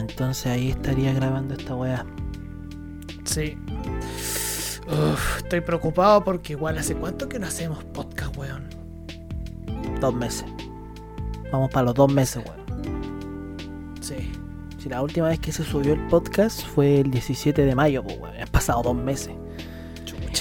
[0.00, 2.06] Entonces ahí estaría grabando esta weá.
[3.24, 3.56] Sí.
[4.86, 8.64] Uf, estoy preocupado porque igual hace cuánto que no hacemos podcast, weón.
[10.00, 10.46] Dos meses.
[11.52, 12.60] Vamos para los dos meses, weón.
[14.00, 14.32] Sí.
[14.78, 18.18] Si la última vez que se subió el podcast fue el 17 de mayo, pues,
[18.18, 18.36] weón.
[18.36, 19.34] Han pasado dos meses.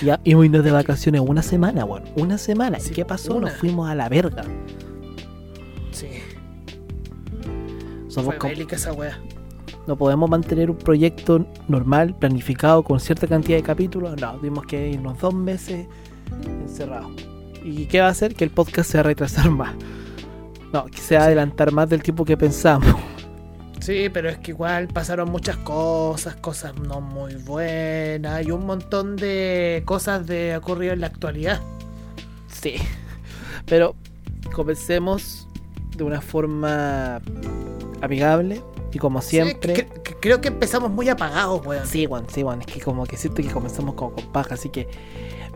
[0.01, 2.05] Ya íbamos de vacaciones una semana, weón.
[2.15, 2.77] Una semana.
[2.79, 3.35] ¿Y qué pasó?
[3.35, 3.49] una.
[3.49, 4.43] Nos fuimos a la verga.
[5.91, 6.07] Sí.
[8.07, 9.19] Somos Fue esa weá.
[9.87, 14.19] No podemos mantener un proyecto normal, planificado, con cierta cantidad de capítulos.
[14.19, 15.87] No, tuvimos que irnos dos meses
[16.61, 17.11] encerrados.
[17.63, 18.35] ¿Y qué va a hacer?
[18.35, 19.75] Que el podcast se va a retrasar más.
[20.71, 22.95] No, que se va a adelantar más del tiempo que pensamos.
[23.79, 29.15] Sí, pero es que igual pasaron muchas cosas, cosas no muy buenas y un montón
[29.15, 31.61] de cosas de ocurrido en la actualidad.
[32.47, 32.75] Sí.
[33.65, 33.95] Pero
[34.53, 35.47] comencemos
[35.95, 37.21] de una forma
[38.01, 38.61] amigable
[38.91, 39.75] y como siempre.
[39.75, 41.85] Sí, que- que- creo que empezamos muy apagados, weón.
[41.85, 42.61] Sí, Juan, sí, Juan.
[42.61, 44.55] Es que como que siento que comenzamos como con paja.
[44.55, 44.87] Así que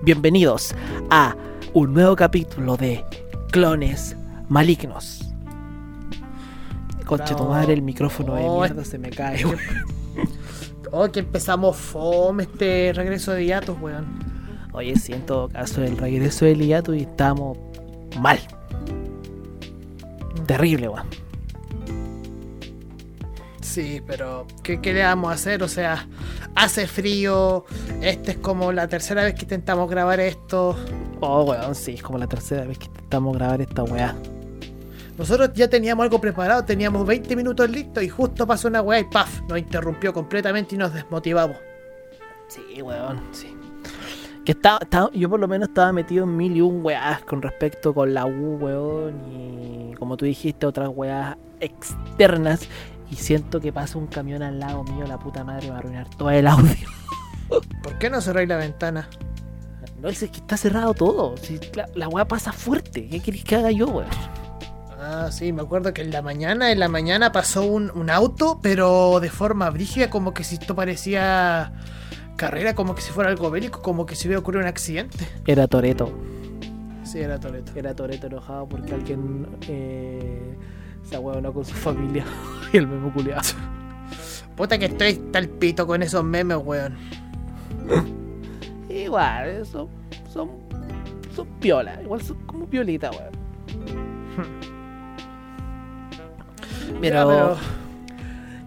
[0.01, 0.75] bienvenidos
[1.09, 1.35] a
[1.73, 3.03] un nuevo capítulo de
[3.51, 4.15] Clones
[4.49, 5.19] Malignos.
[7.05, 9.59] Conche madre, el micrófono de Oh, mierda se me cae, weón.
[10.95, 14.05] Oh, que empezamos fome este regreso de hiatus, weón.
[14.73, 17.57] Oye, sí, en todo caso, el regreso del hiato y estamos
[18.19, 18.39] mal.
[20.45, 21.07] Terrible, weón.
[23.73, 25.63] Sí, pero ¿qué, ¿qué le vamos a hacer?
[25.63, 26.07] O sea,
[26.53, 27.65] hace frío.
[28.01, 30.75] Esta es como la tercera vez que intentamos grabar esto.
[31.21, 34.15] Oh, weón, sí, es como la tercera vez que intentamos grabar esta weá.
[35.17, 39.05] Nosotros ya teníamos algo preparado, teníamos 20 minutos listos y justo pasó una weá y
[39.05, 39.41] ¡paf!
[39.49, 41.57] Nos interrumpió completamente y nos desmotivamos.
[42.49, 43.55] Sí, weón, sí.
[44.45, 47.41] Que estaba, estaba- yo por lo menos estaba metido en mil y un weás con
[47.41, 52.67] respecto con la U, weón, y como tú dijiste, otras weás externas.
[53.13, 56.09] Y siento que pasa un camión al lado mío, la puta madre va a arruinar
[56.09, 56.87] todo el audio.
[57.83, 59.07] ¿Por qué no cerráis la ventana?
[60.01, 61.37] No, es que está cerrado todo.
[61.37, 63.07] Si la, la weá pasa fuerte.
[63.07, 64.09] ¿Qué querés que haga yo, weón?
[64.99, 68.59] Ah, sí, me acuerdo que en la mañana, en la mañana pasó un, un auto,
[68.63, 71.71] pero de forma brígida, como que si esto parecía
[72.35, 75.29] carrera, como que si fuera algo bélico, como que si hubiera ocurrido un accidente.
[75.45, 76.11] Era Toreto.
[77.03, 77.73] Sí, era Toreto.
[77.75, 80.57] Era Toreto enojado porque alguien eh,
[81.03, 82.25] se no con su familia.
[82.73, 83.49] y el memo culiado.
[84.57, 86.97] Puta que estoy tal pito con esos memes, weón.
[88.89, 89.89] Igual, eso
[90.31, 90.51] son,
[91.35, 92.01] son piola.
[92.01, 93.33] Igual son como piolita, weón.
[96.95, 97.57] Ya, Pero,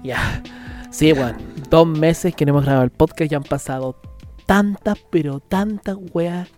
[0.03, 0.43] ya.
[0.91, 1.37] Sí, weón.
[1.71, 4.01] Dos meses que no hemos grabado el podcast y han pasado
[4.47, 6.49] tantas, pero tantas weas.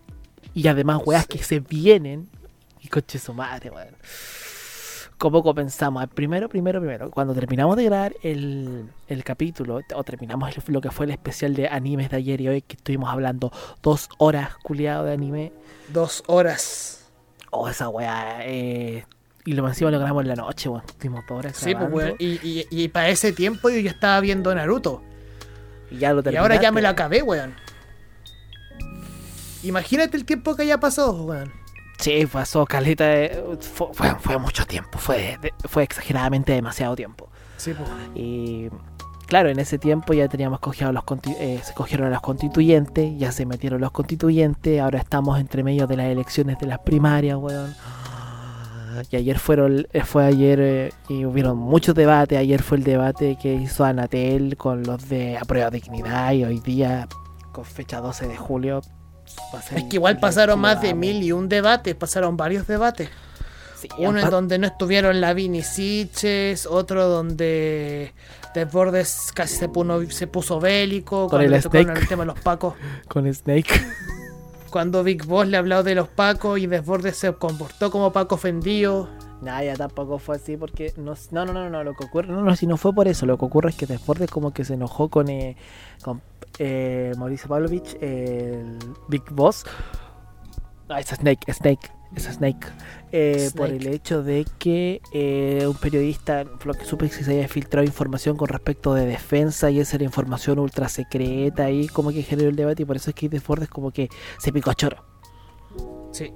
[0.55, 2.29] Y además weas que se vienen.
[2.81, 3.95] Y coche su madre, weón.
[5.19, 6.07] ¿Cómo comenzamos?
[6.15, 7.11] Primero, primero, primero.
[7.11, 11.55] Cuando terminamos de grabar el, el capítulo, o terminamos el- lo que fue el especial
[11.55, 13.51] de animes de ayer y hoy, que estuvimos hablando
[13.83, 15.53] dos horas culiado de anime.
[15.93, 17.11] Dos horas.
[17.51, 18.47] Oh, esa weá.
[18.47, 19.05] Eh,
[19.45, 20.85] y lo encima lo grabamos en la noche, weón.
[20.87, 22.15] Estuvimos dos horas Sí, pues, weón.
[22.21, 25.03] Y, y, y para ese tiempo yo ya estaba viendo Naruto.
[25.91, 27.03] Y ya lo Y ahora ya me lo terminaste.
[27.03, 27.55] acabé, weón.
[29.65, 31.53] Imagínate el tiempo que haya pasado, weón.
[31.99, 33.07] Sí, pasó caleta.
[33.07, 34.99] de- fue, fue, fue mucho tiempo.
[34.99, 35.39] Fue,
[35.69, 37.29] fue exageradamente demasiado tiempo.
[37.57, 37.89] Sí, pues.
[38.15, 38.69] Y
[39.27, 41.03] claro, en ese tiempo ya teníamos cogido los
[41.41, 45.97] eh, se cogieron los constituyentes, ya se metieron los constituyentes, ahora estamos entre medio de
[45.97, 47.75] las elecciones de las primarias, weón.
[49.11, 52.39] Y ayer fueron, eh, fue ayer eh, y hubieron muchos debates.
[52.39, 57.07] Ayer fue el debate que hizo Anatel con los de Aprueba Dignidad y hoy día,
[57.53, 58.81] con fecha 12 de julio,
[59.75, 60.99] Es que igual pasaron más de debate.
[61.07, 63.09] mil y un debates, pasaron varios debates.
[63.77, 68.13] Sí, Uno en donde no estuvieron Lavín y Siches, otro donde
[68.53, 72.01] Desbordes casi se, puno- se puso bélico, cuando el le tocaron Snake.
[72.03, 72.75] el tema de los pacos,
[73.09, 73.71] con Snake.
[74.71, 79.09] cuando Big Boss le habló de los pacos y Desbordes se comportó como paco ofendido.
[79.43, 82.43] Nah, ya tampoco fue así porque no, no, no, no, no, lo que ocurre, no,
[82.43, 84.75] no, si no fue por eso, lo que ocurre es que Desbordes como que se
[84.75, 85.57] enojó con, eh,
[86.03, 86.21] con
[86.59, 88.79] eh, Mauricio Pavlovich, el
[89.09, 89.65] Big Boss.
[90.89, 92.67] Ah, es Snake, Snake, es Snake.
[93.13, 93.97] Eh, Por el Snake.
[93.97, 98.37] hecho de que eh, un periodista, lo que supe es que se había filtrado información
[98.37, 102.57] con respecto de defensa y esa era información ultra secreta y como que generó el
[102.57, 104.09] debate y por eso es que Desbordes como que
[104.39, 105.05] se picó a choro.
[106.13, 106.33] Sí.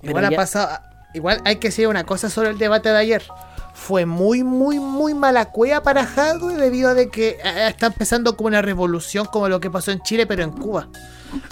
[0.00, 0.78] Pero Igual ha pasado.
[1.14, 3.22] Igual hay que decir una cosa sobre el debate de ayer.
[3.88, 8.48] Fue muy, muy, muy mala cueva para Jadwe debido a que eh, está empezando como
[8.48, 10.88] una revolución como lo que pasó en Chile, pero en Cuba.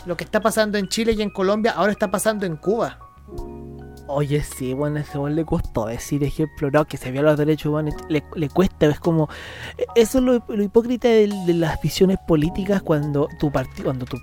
[0.05, 2.99] Lo que está pasando en Chile y en Colombia ahora está pasando en Cuba.
[4.09, 7.71] Oye, sí, bueno, ese weón le costó decir ejemplo, no, que se vio los derechos
[7.71, 9.29] humanos, le, le cuesta, es como,
[9.97, 14.17] eso es lo, lo hipócrita de, de las visiones políticas cuando tu partido, cuando tu,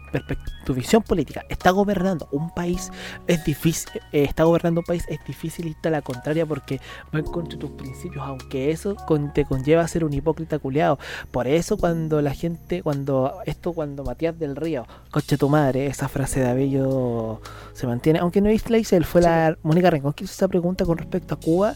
[0.64, 2.92] tu visión política está gobernando un país,
[3.28, 6.80] es difícil, eh, está gobernando un país, es difícil irte a la contraria porque
[7.14, 10.60] va en contra de tus principios, aunque eso con- te conlleva a ser un hipócrita
[10.60, 10.98] culiado.
[11.32, 16.08] Por eso cuando la gente, cuando esto, cuando Matías del Río, coche tu madre, esa
[16.08, 17.42] frase de Abello
[17.74, 20.86] se mantiene, aunque no la hice él, fue la Mónica Rincón que hizo esa pregunta
[20.86, 21.76] con respecto a Cuba.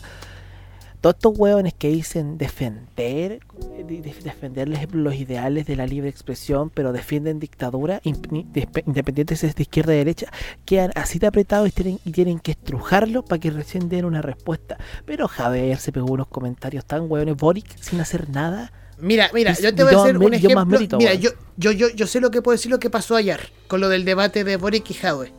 [1.01, 3.39] Todos estos hueones que dicen defender,
[3.77, 9.91] de- de- defender los- ideales de la libre expresión, pero defienden dictadura, independientes de izquierda
[9.91, 10.27] de derecha,
[10.65, 14.21] quedan así de apretados y tienen, y tienen que estrujarlo para que recién den una
[14.23, 14.77] respuesta.
[15.05, 18.71] Pero Javier se pegó unos comentarios tan hueones, Boric, sin hacer nada.
[18.99, 20.79] Mira, mira, Y- yo te voy a hacer un ejemplo.
[20.97, 23.79] mira, yo, yo, yo, yo sé lo que puedo decir lo que pasó ayer con
[23.81, 25.31] lo del debate de Boric y Jadwe.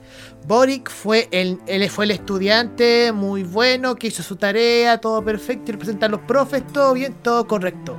[0.46, 5.70] Boric fue el, él fue el estudiante muy bueno, que hizo su tarea, todo perfecto,
[5.70, 7.96] y representa a los profes, todo bien, todo correcto.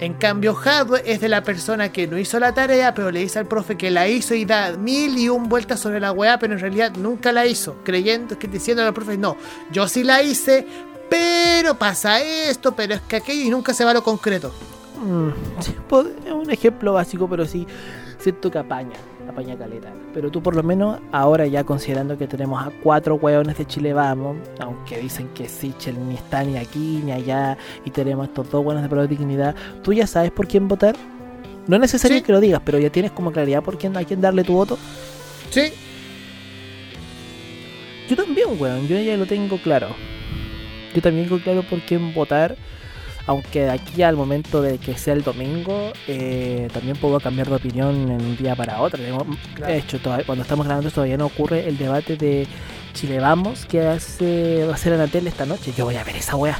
[0.00, 3.38] En cambio, Jadwe es de la persona que no hizo la tarea, pero le dice
[3.38, 6.52] al profe que la hizo y da mil y un vueltas sobre la weá, pero
[6.52, 9.36] en realidad nunca la hizo, creyendo que diciendo al profe, no,
[9.72, 10.66] yo sí la hice,
[11.08, 14.52] pero pasa esto, pero es que aquello y nunca se va a lo concreto.
[15.00, 15.28] Mm,
[15.88, 17.66] pod- es un ejemplo básico, pero sí
[18.24, 18.96] siento que apaña,
[19.28, 19.92] apaña caleta.
[20.14, 23.92] Pero tú por lo menos ahora ya considerando que tenemos a cuatro hueones de Chile
[23.92, 28.64] Vamos, aunque dicen que Sichel ni está ni aquí ni allá, y tenemos estos dos
[28.64, 30.96] buenos de Pro Dignidad, ¿tú ya sabes por quién votar?
[31.66, 32.22] No es necesario Sí.
[32.22, 34.78] que lo digas, pero ya tienes como claridad por quién, a quién darle tu voto.
[35.50, 35.72] Sí,
[38.08, 39.88] Yo también, weón, yo ya lo tengo claro.
[40.94, 42.54] Yo también tengo claro por quién votar.
[43.26, 47.54] Aunque de aquí al momento de que sea el domingo, eh, también puedo cambiar de
[47.56, 49.02] opinión en un día para otro.
[49.66, 52.46] De hecho, todavía- cuando estamos grabando todavía no ocurre el debate de
[52.92, 55.72] Chile Vamos que hace, va a ser en la tele esta noche.
[55.76, 56.58] Yo voy a ver esa wea.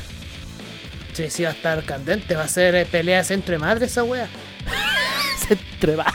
[1.13, 4.27] sí, sí, va a estar candente, va a ser eh, peleas entre madres esa wea.
[5.47, 6.07] Se treba.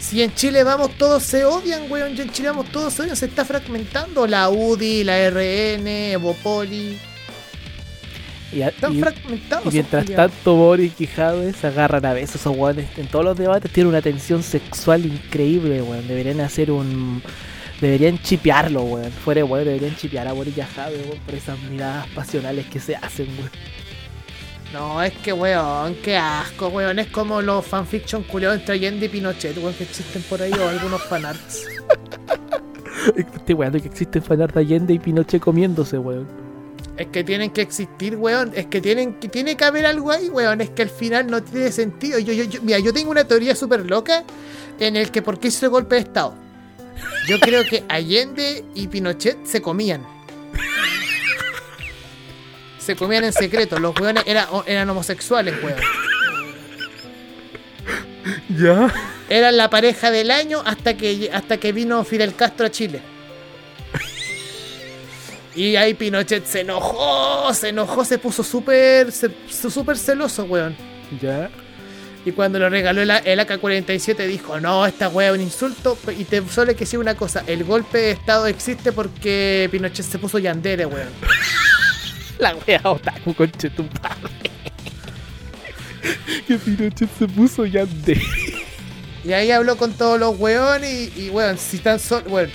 [0.00, 2.18] Si en Chile vamos, todos se odian, weón.
[2.18, 4.26] En Chile vamos, todos se odian, se está fragmentando.
[4.26, 6.98] La UDI, la RN, Evopoli.
[8.52, 9.66] Y, a- Están y- fragmentados.
[9.66, 12.36] y mientras tanto, Boris y Jadwe se agarran a besos.
[12.36, 16.06] Esos weones en todos los debates tienen una tensión sexual increíble, weón.
[16.08, 17.22] Deberían hacer un.
[17.80, 19.12] Deberían chipearlo, weón.
[19.12, 22.96] Fuera, weón, deberían chipear a Boris y a weón, por esas miradas pasionales que se
[22.96, 23.50] hacen, weón.
[24.72, 26.98] No, es que, weón, qué asco, weón.
[26.98, 30.68] Es como los fanfiction culiados entre Allende y Pinochet, weón, que existen por ahí, o
[30.68, 31.66] algunos fanarts.
[33.16, 36.26] Este weón que existen fanart de Allende y Pinochet comiéndose, weón.
[36.98, 38.52] Es que tienen que existir, weón.
[38.56, 40.60] Es que tienen que tiene que haber algo ahí, weón.
[40.60, 42.18] Es que al final no tiene sentido.
[42.18, 44.24] Yo, yo, yo- mira, yo tengo una teoría súper loca
[44.80, 46.34] en el que por qué hizo el golpe de estado.
[47.28, 50.04] Yo creo que Allende y Pinochet se comían.
[52.78, 53.78] Se comían en secreto.
[53.78, 55.78] Los weones eran, eran homosexuales, weón.
[58.58, 58.92] ¿Ya?
[59.28, 63.00] Eran la pareja del año hasta que, hasta que vino Fidel Castro a Chile.
[65.58, 70.76] Y ahí Pinochet se enojó, se enojó, se puso súper se- súper celoso, weón.
[71.20, 71.50] ¿Ya?
[72.24, 75.98] Y cuando le regaló el, el AK-47 dijo, no, esta weá es un insulto.
[76.16, 80.04] Y te solo hay que decir una cosa, el golpe de estado existe porque Pinochet
[80.06, 81.08] se puso yandere, weón.
[82.38, 84.50] La wea otaku, conche tu padre.
[86.46, 88.22] que Pinochet se puso Yandere.
[89.24, 92.50] Y ahí habló con todos los weones y, y weón, si tan solo, weón,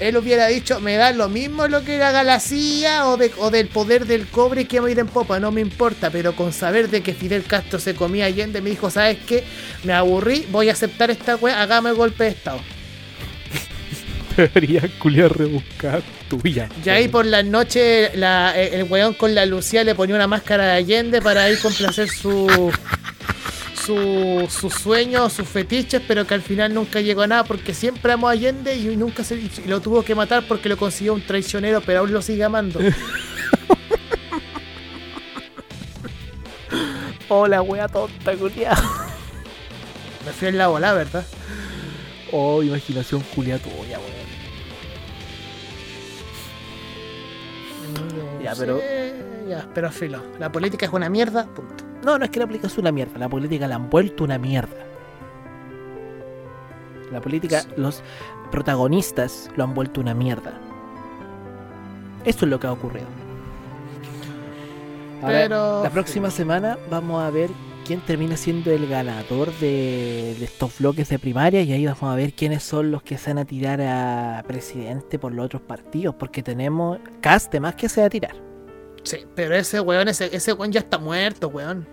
[0.00, 3.50] él hubiera dicho, me da lo mismo lo que haga la CIA o, de- o
[3.50, 6.52] del poder del cobre que va a ir en popa, no me importa, pero con
[6.52, 9.44] saber de que Fidel Castro se comía Allende, me dijo, ¿sabes qué?
[9.84, 12.60] Me aburrí, voy a aceptar esta weá, hagame el golpe de estado.
[14.36, 16.68] Debería culiar rebuscar tuya.
[16.84, 20.64] Y ahí por la noche la- el weón con la Lucía le ponía una máscara
[20.66, 22.72] de Allende para ahí complacer su...
[23.84, 28.12] Su, sus sueños, sus fetiches, pero que al final nunca llegó a nada porque siempre
[28.12, 31.22] amó a Allende y nunca se y lo tuvo que matar porque lo consiguió un
[31.24, 32.78] traicionero, pero aún lo sigue amando.
[37.28, 38.82] Hola, wea tonta, culiado.
[40.26, 41.24] Me fui en la bola, ¿verdad?
[42.32, 44.20] Oh, imaginación culia tuya, weón.
[48.42, 48.80] Ya, pero-
[49.48, 50.22] ya, pero filo.
[50.38, 51.84] La política es una mierda, punto.
[52.04, 53.18] No, no es que la política es una mierda.
[53.18, 54.76] La política la han vuelto una mierda.
[57.12, 58.02] La política, los
[58.50, 60.52] protagonistas lo han vuelto una mierda.
[62.24, 63.06] Eso es lo que ha ocurrido.
[65.22, 67.50] Pero- la próxima semana vamos a ver
[67.86, 72.14] quién termina siendo el ganador de, de estos bloques de primaria y ahí vamos a
[72.14, 76.14] ver quiénes son los que se van a tirar a presidente por los otros partidos,
[76.14, 78.49] porque tenemos cast de más que se va a tirar.
[79.02, 81.86] Sí, pero ese weón, ese, ese weón ya está muerto, weón.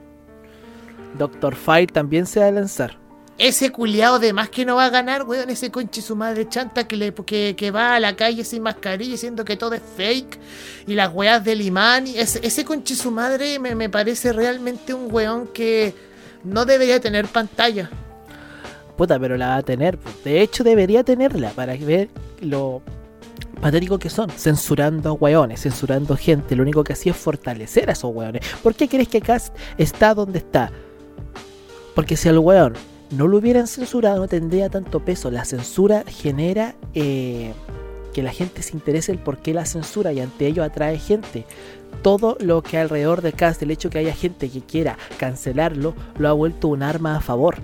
[1.18, 2.98] Doctor Fire también se va a lanzar.
[3.38, 6.88] Ese culiado de más que no va a ganar, weón, ese conche su madre chanta
[6.88, 10.40] que, le, que, que va a la calle sin mascarilla diciendo que todo es fake
[10.88, 12.08] y las weas del imán.
[12.08, 15.94] y Ese, ese conche su madre me, me parece realmente un weón que
[16.44, 17.90] no debería tener pantalla.
[18.98, 20.00] Puta, pero la va a tener.
[20.24, 22.10] De hecho, debería tenerla para ver
[22.42, 22.82] lo
[23.62, 24.30] patético que son.
[24.30, 26.56] Censurando a weones, censurando gente.
[26.56, 28.42] Lo único que hacía es fortalecer a esos weones.
[28.64, 30.72] ¿Por qué crees que Cast está donde está?
[31.96, 32.74] Porque si al weón
[33.12, 35.32] no lo hubieran censurado, no tendría tanto peso.
[35.32, 37.54] La censura genera eh,
[38.14, 41.46] que la gente se interese el por qué la censura y ante ello atrae gente.
[42.02, 46.28] Todo lo que alrededor de Cast, el hecho que haya gente que quiera cancelarlo, lo
[46.28, 47.58] ha vuelto un arma a favor.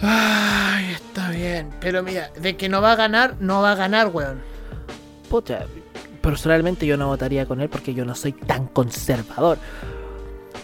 [0.00, 1.70] Ay, está bien.
[1.80, 4.40] Pero mira, de que no va a ganar, no va a ganar, weón.
[5.28, 5.66] Pucha,
[6.20, 9.58] personalmente yo no votaría con él porque yo no soy tan conservador.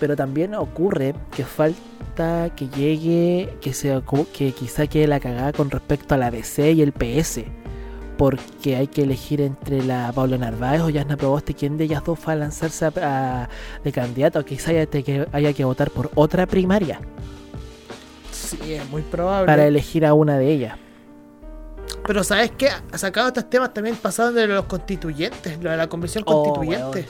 [0.01, 5.71] Pero también ocurre que falta que llegue, que, sea, que quizá quede la cagada con
[5.71, 7.45] respecto a la DC y el PS.
[8.17, 12.19] Porque hay que elegir entre la Paula Narváez o Yasna Proboste quién de ellas dos
[12.27, 13.49] va a lanzarse a-
[13.85, 14.45] de candidato.
[14.45, 17.01] Quizá haya que, haya que votar por otra primaria
[18.51, 19.47] Sí, es muy probable.
[19.47, 20.79] para elegir a una de ellas.
[22.07, 22.69] Pero ¿sabes qué?
[22.95, 27.07] Sacado estos temas también pasaron de los constituyentes, lo de la convención Oh, constituyente.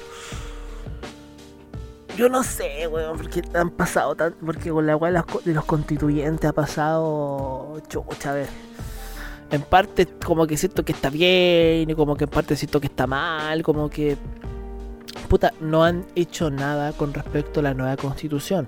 [2.16, 5.40] Yo no sé, weón, porque han pasado tan, porque con la weá de los co-
[5.44, 8.48] de los constituyentes ha pasado chucha, a ver.
[9.52, 12.88] En parte como que siento que está bien, y como que en parte siento que
[12.88, 14.16] está mal, como que
[15.28, 18.66] puta, no han hecho nada con respecto a la nueva constitución.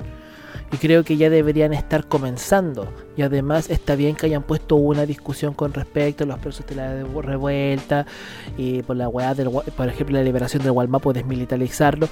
[0.72, 2.86] Y creo que ya deberían estar comenzando.
[3.16, 6.76] Y además está bien que hayan puesto una discusión con respecto a los presos de
[6.76, 8.06] la revuelta
[8.56, 12.08] y por la weá del, por ejemplo, la liberación del Gualmapo, desmilitarizarlo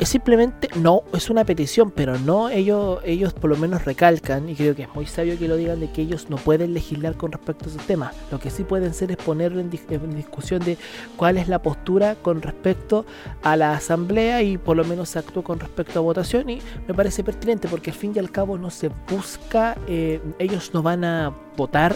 [0.00, 4.54] es simplemente no es una petición pero no ellos ellos por lo menos recalcan y
[4.56, 7.30] creo que es muy sabio que lo digan de que ellos no pueden legislar con
[7.32, 8.14] respecto a esos temas.
[8.32, 10.78] Lo que sí pueden hacer es ponerlo en, dis- en discusión de
[11.16, 13.04] cuál es la postura con respecto
[13.42, 16.94] a la asamblea y por lo menos se actúa con respecto a votación y me
[16.94, 21.04] parece pertinente porque al fin y al cabo no se busca eh, ellos no van
[21.04, 21.94] a votar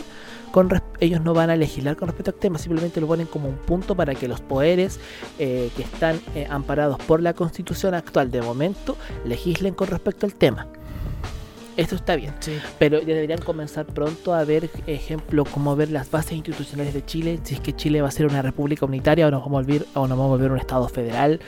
[0.54, 0.70] con
[1.00, 3.96] ellos no van a legislar con respecto al tema, simplemente lo ponen como un punto
[3.96, 5.00] para que los poderes
[5.40, 10.34] eh, que están eh, amparados por la constitución actual de momento legislen con respecto al
[10.36, 10.68] tema.
[11.76, 12.52] Esto está bien, Sí.
[12.78, 17.40] pero ya deberían comenzar pronto a ver, ejemplo, cómo ver las bases institucionales de Chile,
[17.42, 19.86] si es que Chile va a ser una república unitaria o nos vamos a volver,
[19.94, 21.40] o nos vamos a volver un estado federal.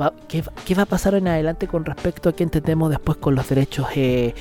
[0.00, 3.36] Va- ¿qué, qué va a pasar en adelante con respecto a qué entendemos después con
[3.36, 4.34] los derechos, eh,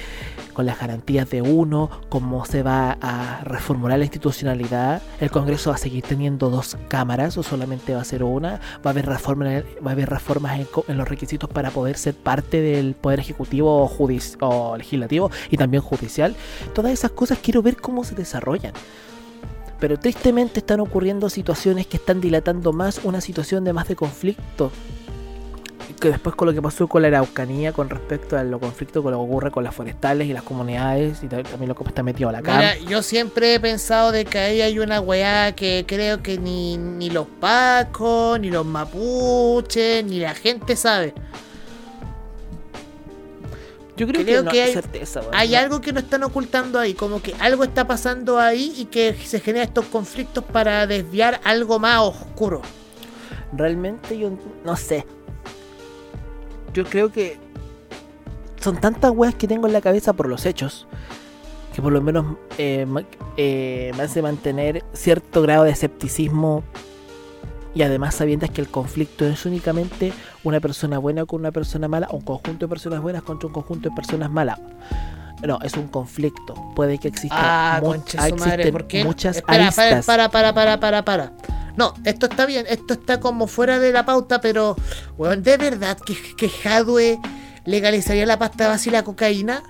[0.57, 5.03] con las garantías de uno, cómo se va a reformular la institucionalidad?
[5.19, 8.59] ¿El Congreso va a seguir teniendo dos cámaras o solamente va a ser una?
[8.83, 12.15] ¿Va a haber, reforma, va a haber reformas en, en los requisitos para poder ser
[12.15, 14.07] parte del Poder Ejecutivo o,
[14.39, 16.35] o Legislativo y también judicial?
[16.73, 18.73] Todas esas cosas quiero ver cómo se desarrollan.
[19.79, 24.71] Pero tristemente están ocurriendo situaciones que están dilatando más una situación de más de conflicto.
[25.99, 29.11] Que después con lo que pasó con la Araucanía con respecto a lo conflicto con
[29.13, 32.03] lo que ocurre con las forestales y las comunidades y ta- también lo que está
[32.03, 32.59] metido a la cama.
[32.59, 36.77] Mira, yo siempre he pensado de que ahí hay una weá que creo que ni,
[36.77, 41.15] ni los pacos, ni los mapuches, ni la gente sabe.
[43.95, 45.21] Yo creo, creo que, no que hay hay- certeza.
[45.21, 45.33] weón.
[45.33, 49.15] Hay algo que no están ocultando ahí, como que algo está pasando ahí y que
[49.15, 52.61] se generan estos conflictos para desviar algo más oscuro.
[53.51, 54.29] Realmente yo
[54.63, 55.07] no sé.
[56.77, 57.39] Yo creo que
[58.61, 60.85] son tantas weas que tengo en la cabeza por los hechos
[61.73, 62.85] que por lo menos eh,
[63.35, 66.63] eh, me hace mantener cierto grado de escepticismo
[67.73, 72.07] y además sabiendo que el conflicto es únicamente una persona buena con una persona mala
[72.11, 74.59] o un conjunto de personas buenas contra un conjunto de personas malas.
[75.45, 76.53] No, es un conflicto.
[76.75, 77.37] Puede que exista
[77.75, 79.03] Ah, mu- conche ah, su madre, existen ¿por qué?
[79.03, 80.05] muchas Espera, aristas.
[80.05, 81.33] para, para, para, para, para.
[81.77, 84.75] No, esto está bien, esto está como fuera de la pauta, pero,
[85.17, 87.19] weón, ¿de verdad que, que Hadwe
[87.65, 89.61] legalizaría la pasta base y la cocaína?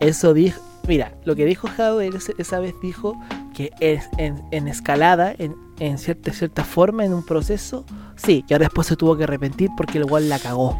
[0.00, 0.60] Eso dijo.
[0.86, 3.16] Mira, lo que dijo Jadwe ese- esa vez dijo
[3.52, 8.54] que es en, en escalada, en, en cierta, cierta forma, en un proceso, sí, que
[8.54, 10.78] ahora después se tuvo que arrepentir porque el igual la cagó.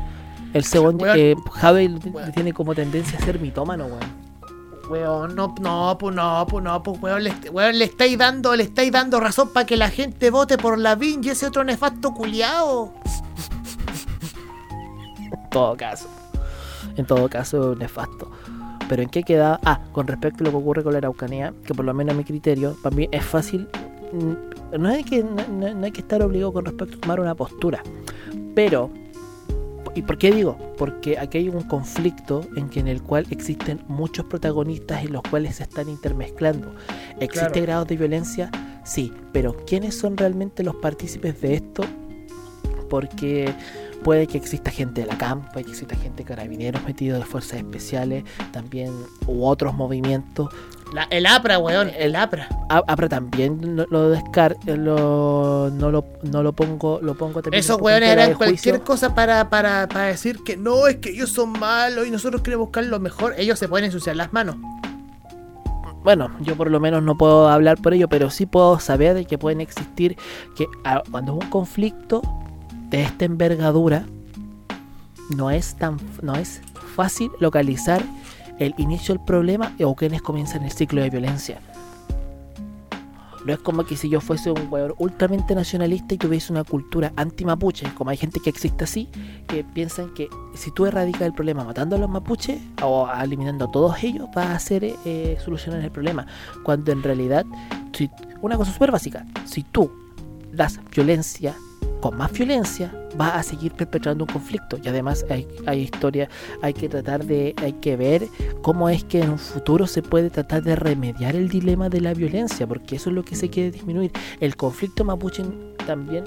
[0.54, 1.34] El segundo, eh,
[2.26, 4.25] le tiene como tendencia a ser mitómano, weón.
[4.88, 8.62] Weón, no, no, pues no, pues no, pues weón, le, weón, le estáis dando, le
[8.64, 12.12] estáis dando razón para que la gente vote por la VIN y ese otro nefasto
[12.14, 12.92] culiao.
[15.20, 16.08] En todo caso.
[16.96, 18.30] En todo caso, nefasto.
[18.88, 19.58] Pero ¿en qué queda?
[19.64, 22.16] Ah, con respecto a lo que ocurre con la Araucanía, que por lo menos a
[22.16, 23.68] mi criterio, para mí es fácil.
[24.12, 27.34] mm, No hay que, no- no hay que estar obligado con respecto a tomar una
[27.34, 27.82] postura.
[28.54, 28.90] Pero,
[29.96, 30.56] ¿y por qué digo?
[30.76, 35.22] Porque aquí hay un conflicto en, que, en el cual existen muchos protagonistas en los
[35.22, 36.74] cuales se están intermezclando.
[37.18, 37.62] ¿Existe Claro.
[37.62, 38.50] grados de violencia?
[38.84, 41.82] Sí, pero ¿quiénes son realmente los partícipes de esto?
[42.88, 43.52] Porque
[44.04, 47.24] puede que exista gente de la CAM, puede que exista gente de carabineros metidos de
[47.24, 48.92] fuerzas especiales, también
[49.26, 50.50] u otros movimientos.
[50.92, 52.48] La- el APRA, weón, el APRA.
[52.96, 57.80] Pero también lo, lo descar lo, no lo no lo pongo lo pongo también Esos
[57.80, 62.06] weones harán cualquier cosa para, para, para decir que no, es que ellos son malos
[62.06, 63.34] y nosotros queremos buscar lo mejor.
[63.36, 64.56] Ellos se pueden ensuciar las manos.
[66.04, 69.24] Bueno, yo por lo menos no puedo hablar por ello, pero sí puedo saber de
[69.24, 70.16] que pueden existir
[70.56, 70.66] que
[71.10, 72.22] cuando es un conflicto
[72.90, 74.04] de esta envergadura
[75.36, 76.60] no es tan no es
[76.94, 78.02] fácil localizar
[78.58, 81.58] el inicio del problema o quienes comienzan el ciclo de violencia.
[83.44, 87.12] No es como que si yo fuese un weón ultramente nacionalista y tuviese una cultura
[87.14, 89.08] anti-mapuche, como hay gente que existe así,
[89.46, 93.70] que piensan que si tú erradicas el problema matando a los mapuches o eliminando a
[93.70, 96.26] todos ellos, vas a hacer eh, solucionar el problema.
[96.64, 97.46] Cuando en realidad,
[97.92, 98.10] si-
[98.42, 99.92] una cosa súper básica, si tú
[100.52, 101.54] das violencia
[102.06, 104.78] con más violencia, vas a seguir perpetrando un conflicto.
[104.80, 106.28] Y además hay, hay historia,
[106.62, 108.28] hay que tratar de, hay que ver
[108.62, 112.14] cómo es que en un futuro se puede tratar de remediar el dilema de la
[112.14, 114.12] violencia, porque eso es lo que se quiere disminuir.
[114.38, 115.44] El conflicto mapuche
[115.84, 116.22] también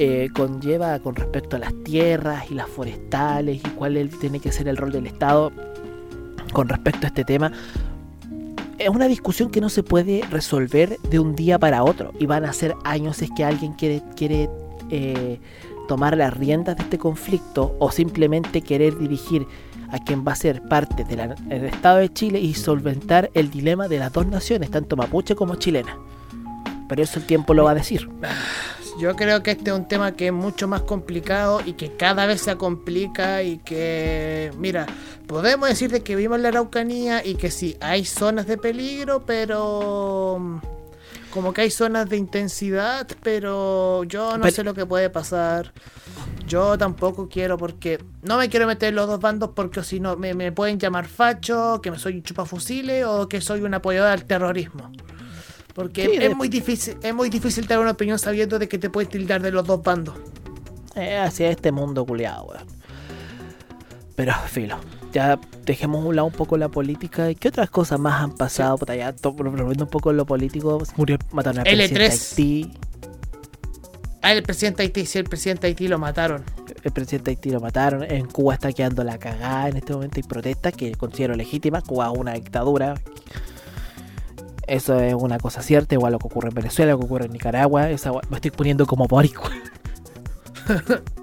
[0.00, 4.66] eh, conlleva con respecto a las tierras y las forestales y cuál tiene que ser
[4.66, 5.52] el rol del Estado
[6.52, 7.52] con respecto a este tema.
[8.78, 12.44] Es una discusión que no se puede resolver de un día para otro y van
[12.44, 14.48] a ser años es que alguien quiere, quiere
[14.90, 15.40] eh,
[15.88, 19.46] tomar las riendas de este conflicto o simplemente querer dirigir
[19.90, 23.98] a quien va a ser parte del Estado de Chile y solventar el dilema de
[23.98, 25.96] las dos naciones, tanto mapuche como chilena.
[26.88, 28.08] Pero eso el tiempo lo va a decir.
[28.98, 32.26] Yo creo que este es un tema que es mucho más complicado y que cada
[32.26, 34.86] vez se complica y que, mira,
[35.26, 39.24] podemos decir de que vivimos en la Araucanía y que sí, hay zonas de peligro,
[39.24, 40.60] pero
[41.32, 45.72] como que hay zonas de intensidad, pero yo no Pero- sé lo que puede pasar.
[46.46, 50.16] Yo tampoco quiero porque no me quiero meter en los dos bandos porque si no
[50.16, 54.10] me, me pueden llamar facho, que me soy un chupafusiles o que soy un apoyador
[54.12, 54.90] al terrorismo.
[55.74, 58.78] Porque Sí, es de- muy difícil, es muy difícil tener una opinión sabiendo de que
[58.78, 60.16] te puedes tildar de los dos bandos.
[60.96, 62.64] Eh, hacia este mundo culiado, weón.
[64.16, 64.78] Pero, filo.
[65.12, 67.30] Ya dejemos a un lado un poco la política.
[67.30, 68.78] ¿Y qué otras cosas más han pasado?
[68.94, 70.82] Ya to- volviendo un poco lo político.
[70.96, 71.68] Murió, mataron al L3.
[71.76, 72.72] presidente de Haití.
[74.20, 76.44] Ah, el presidente de Haití, sí, el presidente de Haití lo mataron.
[76.82, 78.02] El presidente de Haití lo mataron.
[78.04, 80.16] En Cuba está quedando la cagada en este momento.
[80.16, 81.82] Hay protestas que considero legítimas.
[81.84, 82.94] Cuba es una dictadura.
[84.66, 85.94] Eso es una cosa cierta.
[85.94, 87.88] Igual lo que ocurre en Venezuela, lo que ocurre en Nicaragua.
[87.90, 89.40] Esa, me estoy poniendo como Boric.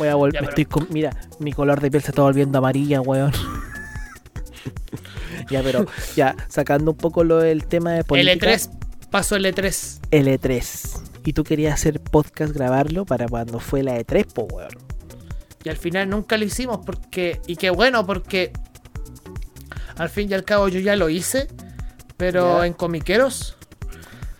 [0.00, 0.40] Voy a volver.
[0.40, 3.32] Pero- estoy con- mira, mi color de piel se está volviendo amarilla, weón.
[5.50, 5.84] ya, pero
[6.16, 8.46] ya, sacando un poco lo del tema de política.
[8.50, 8.70] L3,
[9.10, 10.00] pasó el E3.
[10.10, 11.00] L3.
[11.26, 14.70] Y tú querías hacer podcast, grabarlo para cuando fue la E3, po, weón.
[15.64, 17.42] Y al final nunca lo hicimos porque.
[17.46, 18.52] Y qué bueno, porque.
[19.98, 21.46] Al fin y al cabo yo ya lo hice.
[22.16, 23.56] Pero en comiqueros.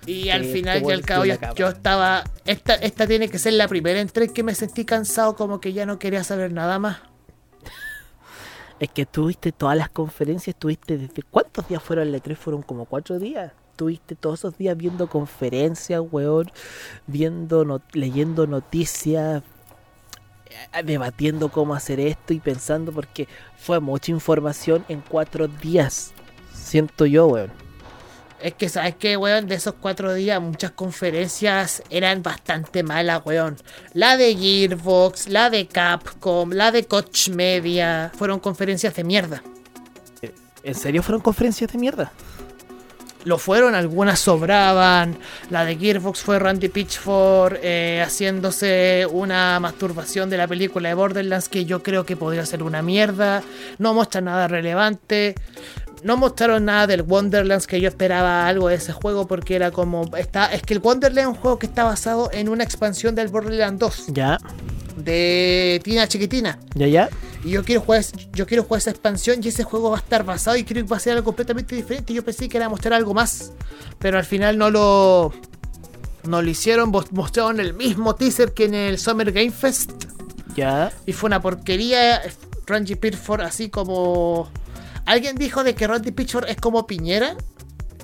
[0.07, 2.25] Y al final y al cabo yo, estaba.
[2.45, 5.87] Esta, esta tiene que ser la primera entre que me sentí cansado, como que ya
[5.87, 6.99] no quería saber nada más.
[8.81, 11.23] Es que tuviste todas las conferencias, tuviste desde...
[11.23, 12.35] ¿Cuántos días fueron el E3?
[12.35, 13.53] Fueron como cuatro días.
[13.77, 16.51] Tuviste todos esos días viendo conferencias, weón,
[17.07, 19.43] viendo, leyendo noticias,
[20.73, 26.13] eh, debatiendo cómo hacer esto y pensando porque fue mucha información en cuatro días.
[26.55, 27.60] Siento yo, weón.
[28.43, 29.47] Es que, ¿sabes qué, weón?
[29.47, 33.57] De esos cuatro días, muchas conferencias eran bastante malas, weón.
[33.93, 38.11] La de Gearbox, la de Capcom, la de Coach Media.
[38.17, 39.43] Fueron conferencias de mierda.
[40.63, 42.13] ¿En serio fueron conferencias de mierda?
[43.25, 45.19] Lo fueron, algunas sobraban.
[45.51, 51.51] La de Gearbox fue Randy Pitchford eh, haciéndose una masturbación de la película de Borderlands
[51.51, 53.43] que yo creo que podría ser una mierda.
[53.79, 55.35] No muestra nada relevante.
[56.03, 60.05] No mostraron nada del Wonderlands que yo esperaba algo de ese juego porque era como
[60.17, 63.29] está es que el Wonderland es un juego que está basado en una expansión del
[63.29, 64.39] Borderlands 2 Ya,
[64.97, 67.09] de Tina Chiquitina ya, ya.
[67.45, 70.25] y yo quiero jugar yo quiero jugar esa expansión y ese juego va a estar
[70.25, 72.13] basado y creo que va a ser algo completamente diferente.
[72.15, 73.53] Yo pensé que era mostrar algo más,
[73.99, 75.33] pero al final no lo
[76.25, 79.91] no lo hicieron, Mos- mostraron el mismo teaser que en el Summer Game Fest
[80.57, 80.93] Ya.
[81.07, 82.21] y fue una porquería.
[82.67, 84.49] Randy Pitchford así como...
[85.11, 87.37] Alguien dijo de que Randy Pitchford es como Piñera.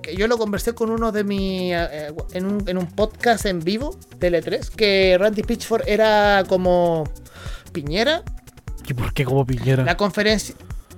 [0.03, 1.73] Que yo lo conversé con uno de mi...
[1.75, 7.05] eh, en, un, en un podcast en vivo, Tele3, que Randy Pitchford era como
[7.73, 8.23] Piñera.
[8.89, 9.85] ¿Y por qué como Piñera?
[9.85, 10.55] La conferencia...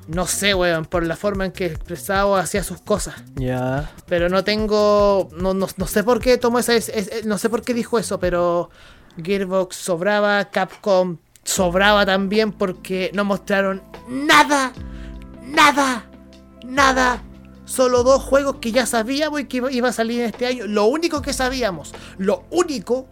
[0.09, 3.17] No sé, weón, por la forma en que expresaba hacía sus cosas.
[3.35, 3.91] Ya.
[4.07, 5.29] Pero no tengo.
[5.37, 6.75] No, no, no sé por qué tomó esa.
[6.75, 8.71] es- es- no sé por qué dijo eso, pero.
[9.23, 14.73] Gearbox sobraba, Capcom sobraba también porque no mostraron nada,
[15.49, 16.11] nada,
[16.65, 17.23] nada.
[17.65, 20.67] Solo dos juegos que ya sabíamos y que iba, iba a salir en este año.
[20.67, 23.09] Lo único que sabíamos, lo único.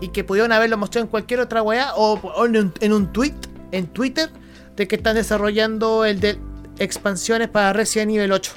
[0.00, 3.12] Y que pudieron haberlo mostrado en cualquier otra weá o, o en, un, en un
[3.12, 3.34] tweet,
[3.72, 4.30] en Twitter,
[4.76, 6.38] de que están desarrollando el de
[6.78, 8.52] expansiones para Resident Evil 8.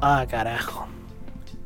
[0.00, 0.86] Ah, carajo.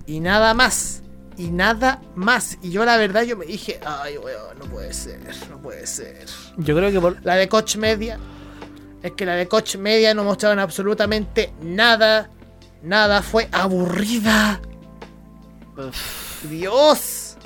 [0.07, 1.03] Y nada más.
[1.37, 2.59] Y nada más.
[2.62, 6.27] Y yo la verdad yo me dije, ay weón, no puede ser, no puede ser.
[6.57, 7.25] Yo creo que por.
[7.25, 8.19] La de Coach Media.
[9.07, 12.29] Es que la de Coach Media no mostraron absolutamente nada.
[12.83, 13.23] Nada.
[13.23, 14.61] Fue aburrida.
[16.49, 17.37] Dios.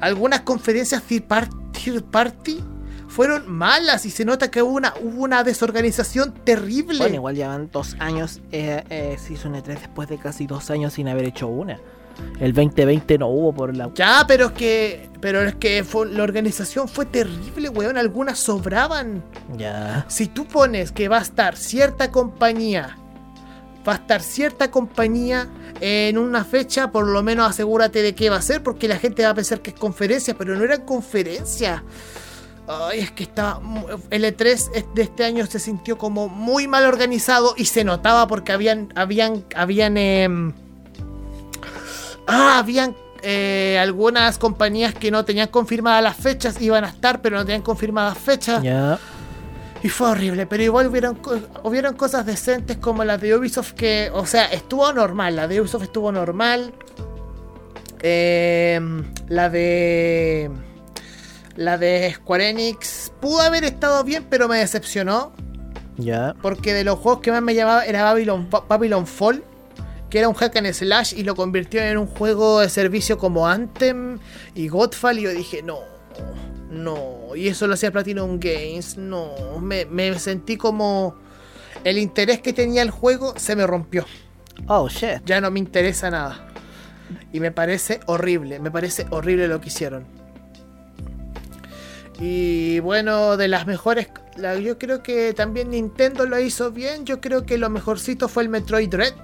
[0.00, 2.62] Algunas conferencias third par- third party
[3.08, 6.98] fueron malas y se nota que hubo una, hubo una desorganización terrible.
[6.98, 8.40] Bueno, igual llevan dos años.
[8.52, 11.78] Eh, eh, se hizo un E3 después de casi dos años sin haber hecho una.
[12.38, 13.90] El 2020 no hubo por la.
[13.94, 15.10] Ya, pero es que.
[15.20, 17.98] Pero es que fue- la organización fue terrible, weón.
[17.98, 19.22] Algunas sobraban.
[19.58, 20.06] Ya.
[20.08, 22.96] Si tú pones que va a estar cierta compañía.
[23.86, 25.48] Va a estar cierta compañía
[25.80, 29.22] en una fecha, por lo menos asegúrate de qué va a ser, porque la gente
[29.24, 31.82] va a pensar que es conferencia, pero no era conferencia.
[32.68, 33.60] Ay, es que estaba.
[34.10, 38.26] El E3 es- de este año se sintió como muy mal organizado y se notaba
[38.26, 38.92] porque habían.
[38.96, 39.44] Habían.
[39.56, 39.96] Habían.
[39.96, 40.52] em,
[42.26, 47.36] Ah, habían eh, algunas compañías que no tenían confirmadas las fechas, iban a estar, pero
[47.36, 48.62] no tenían confirmadas fechas.
[49.82, 51.18] Y fue horrible, pero igual hubieron,
[51.62, 55.84] hubieron cosas decentes como la de Ubisoft que, o sea, estuvo normal, la de Ubisoft
[55.84, 56.72] estuvo normal.
[58.02, 58.80] Eh,
[59.28, 60.50] la de...
[61.56, 65.32] La de Square Enix pudo haber estado bien, pero me decepcionó.
[65.96, 66.34] Ya.
[66.40, 69.42] Porque de los juegos que más me llamaba era Babylon, Ba- Babylon Fall,
[70.10, 73.46] que era un hack and slash y lo convirtió en un juego de servicio como
[73.46, 74.18] Anthem
[74.54, 75.18] y Godfall.
[75.20, 75.78] Y yo dije, no,
[76.70, 77.34] no.
[77.36, 79.58] Y eso lo hacía Platinum Games, no.
[79.60, 81.14] Me, me sentí como.
[81.84, 84.04] El interés que tenía el juego se me rompió.
[84.66, 85.22] Oh, shit.
[85.24, 86.46] Ya no me interesa nada.
[87.32, 90.04] Y me parece horrible, me parece horrible lo que hicieron.
[92.20, 97.06] Y bueno, de las mejores, la- yo creo que también Nintendo lo hizo bien.
[97.06, 99.14] Yo creo que lo mejorcito fue el Metroid Dread.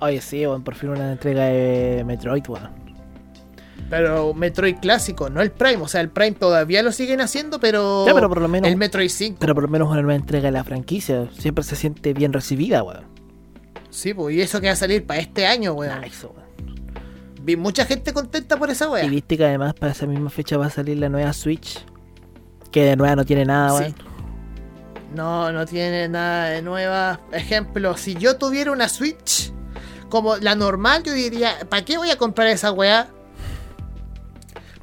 [0.00, 2.70] Oye, sí, bueno, por fin una entrega de Metroid, bueno.
[3.90, 5.82] Pero Metroid clásico, no el Prime.
[5.82, 8.06] O sea, el Prime todavía lo siguen haciendo, pero.
[8.06, 8.70] Ya, pero por lo menos.
[8.70, 9.38] El Metroid 5.
[9.40, 11.28] Pero por lo menos una nueva entrega de la franquicia.
[11.36, 13.04] Siempre se siente bien recibida, weón.
[13.90, 16.00] Sí, pues, y eso que va a salir para este año, weón.
[16.02, 16.40] Nice, weón.
[17.42, 19.06] Vi mucha gente contenta por esa Y weá.
[19.08, 21.84] viste que además para esa misma fecha va a salir la nueva Switch.
[22.70, 23.82] Que de nueva no tiene nada, Sí.
[23.82, 23.94] weón.
[25.16, 27.18] No, no tiene nada de nueva.
[27.32, 29.52] Ejemplo, si yo tuviera una Switch
[30.10, 33.08] como la normal, yo diría, ¿para qué voy a comprar esa weá?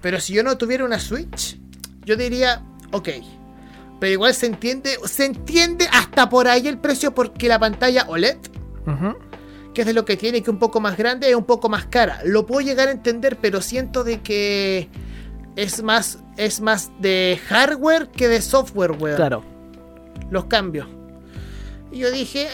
[0.01, 1.59] Pero si yo no tuviera una Switch,
[2.05, 3.09] yo diría, ok.
[3.99, 8.37] Pero igual se entiende, se entiende hasta por ahí el precio porque la pantalla OLED,
[9.73, 11.67] que es de lo que tiene, que es un poco más grande, es un poco
[11.67, 12.19] más cara.
[12.23, 14.87] Lo puedo llegar a entender, pero siento de que
[15.55, 19.43] es más, es más de hardware que de software, weón Claro.
[20.29, 20.87] los cambios.
[21.91, 22.47] Y yo dije, "Eh,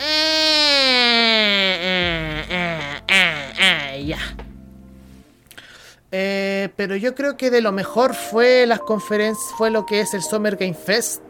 [1.82, 3.54] eh, eh, eh,
[3.96, 4.18] eh, ya.
[6.12, 10.14] Eh, pero yo creo que de lo mejor fue las conferencias, fue lo que es
[10.14, 11.22] el Summer Game Fest.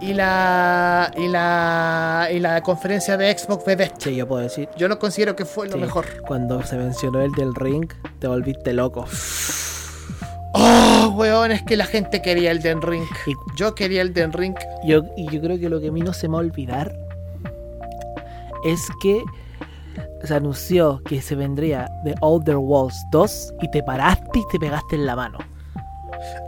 [0.00, 3.94] Y la, y la, y la conferencia de Xbox Bethesda.
[3.98, 4.68] Sí, yo puedo decir.
[4.76, 6.06] Yo lo considero que fue lo Sí, mejor.
[6.26, 9.06] Cuando se mencionó el del ring, te volviste loco.
[10.54, 13.04] Oh, weón, es que la gente quería el Den Ring.
[13.26, 14.54] Y Yo quería el Den Ring.
[14.84, 16.94] yo, y yo creo que lo que a mí no se me va a olvidar
[18.64, 19.22] es que
[20.24, 24.96] se anunció que se vendría The Older Walls 2 y te paraste y te pegaste
[24.96, 25.38] en la mano.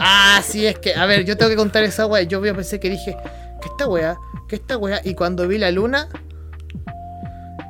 [0.01, 2.23] Ah, sí, es que, a ver, yo tengo que contar esa weá.
[2.23, 3.17] Yo pensé que dije,
[3.61, 4.17] ¿qué esta weá?
[4.49, 5.01] ¿Qué esta weá?
[5.03, 6.09] Y cuando vi la luna,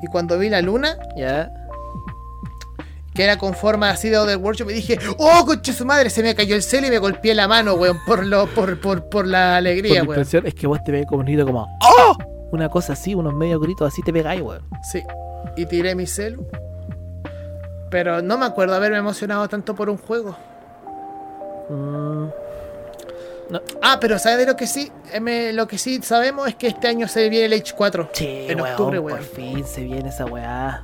[0.03, 1.49] y cuando vi la luna, ¿Ya?
[3.15, 6.09] Que era con forma así de Otherworld, yo me dije, ¡oh, conche su madre!
[6.09, 9.07] Se me cayó el celo y me golpeé la mano, weón, por, lo, por, por,
[9.09, 10.21] por la Por alegría, mi weón.
[10.45, 12.17] es que vos te ves como un grito como ¡Oh!
[12.51, 14.61] Una cosa así, unos medios gritos así te pegáis, weón.
[14.91, 15.01] Sí,
[15.55, 16.45] y tiré mi celu.
[17.89, 20.35] Pero no me acuerdo haberme emocionado tanto por un juego.
[21.69, 22.25] Mm,
[23.49, 23.61] No.
[23.81, 24.91] Ah, pero ¿sabes de lo que sí?
[25.13, 28.09] Eh, lo que sí sabemos es que este año se viene el H4.
[28.13, 29.23] Sí, En weón, octubre, por weón.
[29.23, 30.83] fin se viene esa weá.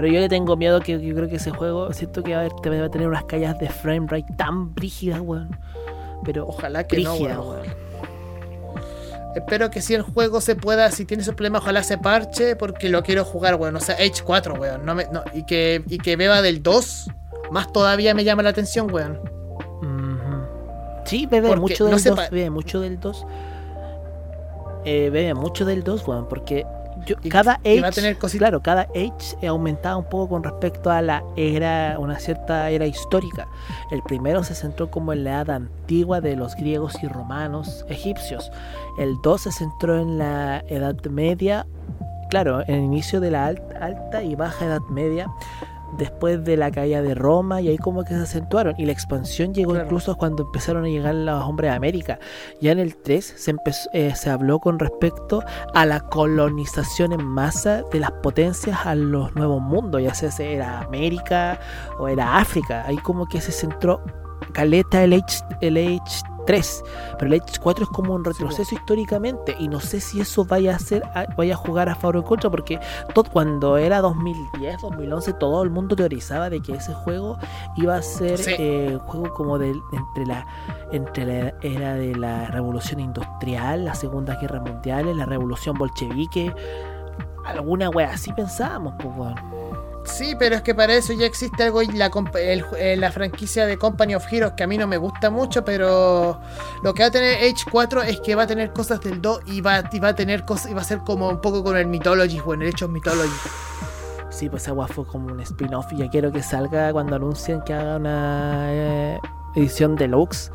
[0.00, 2.44] Pero yo le tengo miedo que yo creo que ese juego, siento que va a,
[2.46, 5.54] haber- va a tener unas calles de frame rate tan brígidas, weón.
[6.24, 7.38] Pero Ojalá que no, weón.
[7.38, 7.90] weón.
[9.36, 12.88] Espero que si el juego se pueda, si tiene esos problemas, ojalá se parche, porque
[12.88, 13.76] lo quiero jugar, weón.
[13.76, 14.86] O sea, H4, weón.
[14.86, 17.10] No me, no, y, que, y que beba del 2,
[17.50, 19.20] más todavía me llama la atención, weón.
[21.04, 23.26] Sí, bebe Porque mucho no del se 2, pa- bebe mucho del 2.
[24.84, 26.64] Eh, bebe mucho del 2, weón, porque
[27.06, 30.42] yo, cada y va a age, tener cositas- claro, cada age aumentaba un poco con
[30.44, 33.46] respecto a la era, una cierta era histórica.
[33.90, 38.50] El primero se centró como en la edad antigua de los griegos y romanos, egipcios.
[38.98, 41.66] El 2 se centró en la edad media,
[42.30, 45.26] claro, en el inicio de la al- alta y baja edad media,
[45.98, 49.52] después de la caída de Roma y ahí como que se acentuaron y la expansión
[49.54, 49.86] llegó Claro.
[49.86, 52.18] incluso cuando empezaron a llegar los hombres de América.
[52.60, 55.42] Ya en el 3 se, empezó, eh, se habló con respecto
[55.74, 60.80] a la colonización en masa de las potencias a los nuevos mundos, ya sea era
[60.80, 61.58] América
[61.98, 62.84] o era África.
[62.86, 64.00] Ahí como que se centró
[64.52, 65.76] caleta el H, el
[66.54, 66.82] H3,
[67.18, 70.78] pero el H4 es como un retroceso históricamente y no sé si eso vaya a
[70.78, 71.02] ser
[71.36, 72.78] vaya a jugar a favor o en contra porque
[73.14, 77.38] todo, cuando era 2010, 2011 todo el mundo teorizaba de que ese juego
[77.76, 78.54] iba a ser Sí.
[78.58, 80.46] eh, un juego como del entre la
[80.92, 86.52] entre la era de la revolución industrial, la segunda guerra mundial, la revolución bolchevique,
[87.44, 89.59] alguna wea así pensábamos, pues weón.
[90.04, 93.76] Sí, pero es que para eso ya existe algo en la, eh, la franquicia de
[93.76, 96.40] Company of Heroes que a mí no me gusta mucho, pero
[96.82, 99.60] lo que va a tener H4 es que va a tener cosas del 2 y
[99.60, 101.86] va, y va a tener cosas y va a ser como un poco con el
[101.86, 103.30] Mythology, bueno, el hecho Mythology.
[104.30, 107.74] Sí, pues wea fue como un spin-off y ya quiero que salga cuando anuncien que
[107.74, 109.20] haga una eh,
[109.54, 110.50] edición deluxe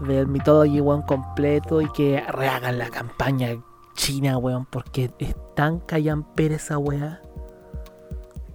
[0.00, 3.50] del Mythology One completo y que rehagan la campaña
[3.94, 7.20] china, weón, porque es tan callamper esa wea.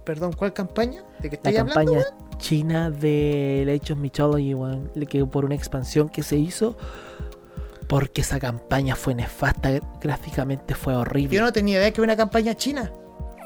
[0.04, 1.02] Perdón, ¿cuál campaña?
[1.20, 1.74] ¿De qué La hablando?
[1.74, 2.04] campaña
[2.38, 6.76] china del Age of Mythology, weón, le- que por una expansión que se hizo,
[7.88, 11.36] porque esa campaña fue nefasta, gráficamente fue horrible.
[11.36, 12.90] Yo no tenía idea que una campaña china.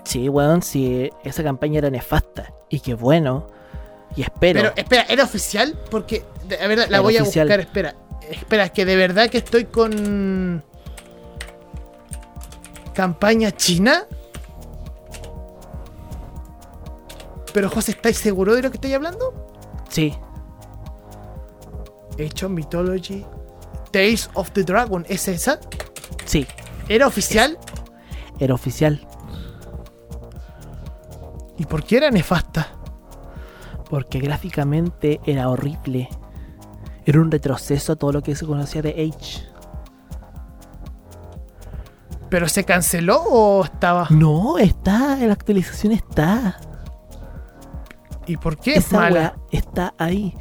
[0.04, 2.52] Sí, weón, sí, esa campaña era nefasta.
[2.68, 3.46] Y qué bueno.
[4.16, 4.60] Y espero.
[4.60, 5.78] Pero espera, ¿era oficial?
[5.90, 7.94] Porque, de- a ver, la Era voy a buscar, espera.
[8.30, 10.62] Espera, es que de verdad que estoy con...
[12.94, 14.04] ¿Campaña china?
[17.52, 19.46] Pero José, ¿estáis seguro de lo que estoy hablando?
[19.88, 20.14] Sí,
[22.18, 23.24] Hecho Mythology
[23.92, 25.60] Tales of the Dragon, ¿es esa?
[26.26, 26.46] sí,
[26.88, 27.58] ¿Era oficial?
[28.38, 29.06] era oficial.
[31.56, 32.68] ¿Y por qué era nefasta?
[33.90, 36.08] Porque gráficamente era horrible.
[37.04, 39.44] Era un retroceso a todo lo que se conocía de Age.
[42.28, 44.06] ¿Pero se canceló o estaba?
[44.10, 46.60] No, está, en la actualización está.
[48.28, 49.36] ¿Y por qué es Esa mala?
[49.50, 50.34] está ahí.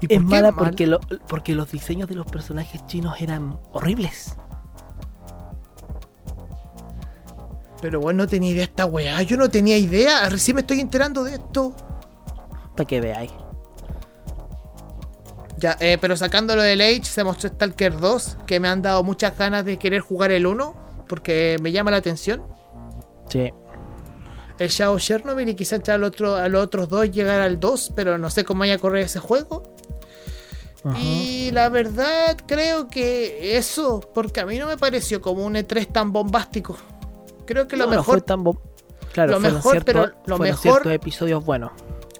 [0.00, 0.56] ¿Y por Es qué mala mala?
[0.68, 4.36] porque, lo- porque los diseños de los personajes chinos eran horribles.
[7.80, 9.20] Pero bueno, no tenía idea de esta weá.
[9.22, 10.28] Yo no tenía idea.
[10.28, 11.74] Recién me estoy enterando de esto.
[12.76, 13.30] Para que veáis.
[15.58, 19.36] Ya, eh, pero sacándolo del Age, se mostró Stalker 2, que me han dado muchas
[19.38, 20.74] ganas de querer jugar el 1,
[21.08, 22.42] porque me llama la atención.
[23.28, 23.52] Sí.
[24.58, 28.18] El Shadow Chernobyl y quizás al otro, a los otros dos llegar al 2, pero
[28.18, 29.62] no sé cómo vaya a correr ese juego.
[31.00, 35.90] Y la verdad, creo que eso, porque a mí no me pareció como un E3
[35.90, 36.76] tan bombástico.
[37.46, 38.60] Creo que lo No, no mejor fue tan bo-
[39.12, 41.70] Claro, lo mejor, ciertos- pero lo mejor- episodios buenos.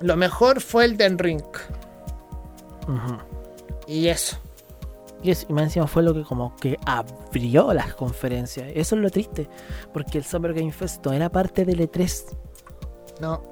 [0.01, 1.43] lo mejor fue el Den Ring.
[3.87, 4.37] Y eso.
[5.25, 8.69] Y, es- y más encima fue lo que como que abrió las conferencias.
[8.75, 9.49] Eso es lo triste.
[9.93, 12.37] Porque el Summer Game Fest no era parte del E3.
[13.21, 13.43] No.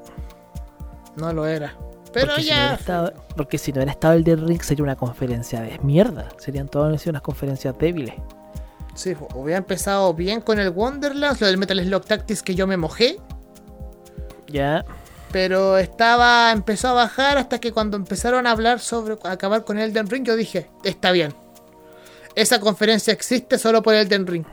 [1.17, 1.75] No lo era.
[2.13, 2.75] Pero porque Si no hubiera ya.
[2.75, 6.29] estado, porque si no hubiera estado el del Ring sería una conferencia de mierda.
[6.37, 8.15] Serían todas unas conferencias débiles.
[8.95, 12.77] Sí, hubiera empezado bien con el Wonderlands, lo del Metal Slug Tactics que yo me
[12.77, 13.19] mojé.
[14.49, 14.85] Ya.
[15.31, 20.09] Pero estaba, empezó a bajar hasta que cuando empezaron a hablar sobre acabar con Elden
[20.11, 21.33] Ring, yo dije, está bien.
[22.35, 24.47] Esa conferencia existe solo por Elden Ring.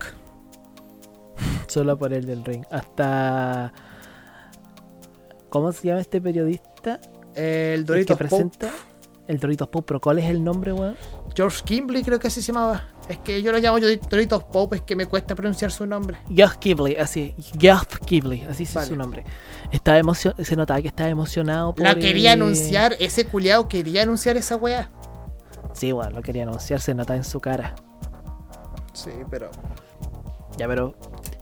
[1.67, 2.63] Solo por el del Ring.
[2.71, 3.71] Hasta.
[5.49, 6.99] ¿Cómo se llama este periodista?
[7.35, 8.69] El El que Doritos Pope, presenta.
[9.27, 9.85] El Doritos Pope.
[9.87, 10.95] ¿Pero cuál es el nombre, weón?
[11.35, 12.87] George Kimbley creo que así se llamaba.
[13.07, 16.17] Es que yo lo llamo Doritos Pope, es que me cuesta pronunciar su nombre.
[16.33, 17.35] Geoff Kibley, así.
[17.59, 18.87] Geoff Kibley, así es Vale.
[18.87, 19.23] su nombre.
[19.71, 21.85] Estaba emocion se notaba que estaba emocionado por.
[21.85, 24.89] La quería anunciar, ese culiao quería anunciar esa weá.
[25.73, 27.75] Sí, bueno, lo quería anunciar, se nota en su cara.
[28.93, 29.49] Sí, pero.
[30.57, 30.95] Ya, pero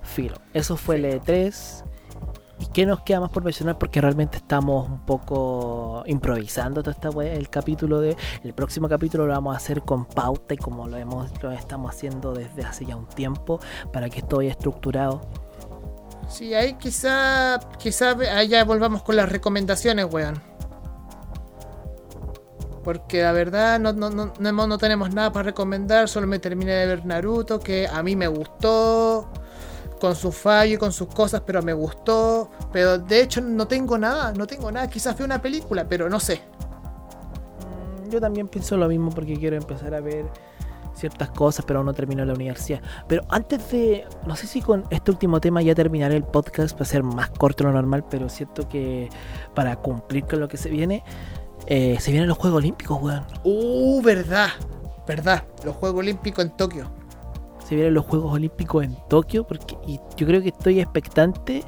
[0.03, 0.35] filo.
[0.53, 1.83] Eso fue el E3.
[2.59, 3.77] ¿Y qué nos queda más por mencionar?
[3.77, 7.33] Porque realmente estamos un poco improvisando toda esta wea.
[7.33, 8.15] El capítulo de.
[8.43, 11.91] El próximo capítulo lo vamos a hacer con pauta y como lo hemos lo estamos
[11.91, 13.59] haciendo desde hace ya un tiempo.
[13.93, 15.21] Para que esto vaya estructurado.
[16.27, 17.59] Sí, ahí quizá.
[17.77, 20.41] Quizá allá volvamos con las recomendaciones, weón.
[22.87, 26.07] Porque la verdad no, no, no, no, tenemos nada para recomendar.
[26.07, 29.27] Solo me terminé de ver Naruto, que a mí me gustó
[29.99, 32.49] con sus fallos y con sus cosas, pero me gustó.
[32.71, 34.89] Pero de hecho no tengo nada, no tengo nada.
[34.89, 36.39] Quizás fue una película, pero no sé.
[38.05, 40.23] Mm, Yo también pienso lo mismo porque quiero empezar a ver
[40.93, 42.81] ciertas cosas, pero aún no termino la universidad.
[43.09, 46.85] Pero antes de, no sé si con este último tema ya terminaré el podcast para
[46.85, 49.09] ser más corto de lo normal, pero siento que
[49.53, 51.03] para cumplir con lo que se viene,
[51.67, 53.23] eh, se vienen los Juegos Olímpicos, weón.
[53.43, 54.49] Uh, verdad,
[55.07, 55.43] verdad.
[55.63, 56.89] Los Juegos Olímpicos en Tokio.
[57.67, 61.63] se vienen los Juegos Olímpicos en Tokio porque y yo creo que estoy expectante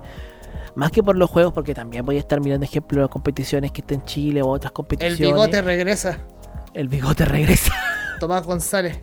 [0.76, 3.82] más que por los juegos porque también voy a estar mirando ejemplos de competiciones que
[3.82, 5.20] estén en Chile o otras El competiciones.
[5.20, 6.20] bigote regresa.
[6.74, 7.74] El bigote regresa.
[8.22, 9.00] Tomás González.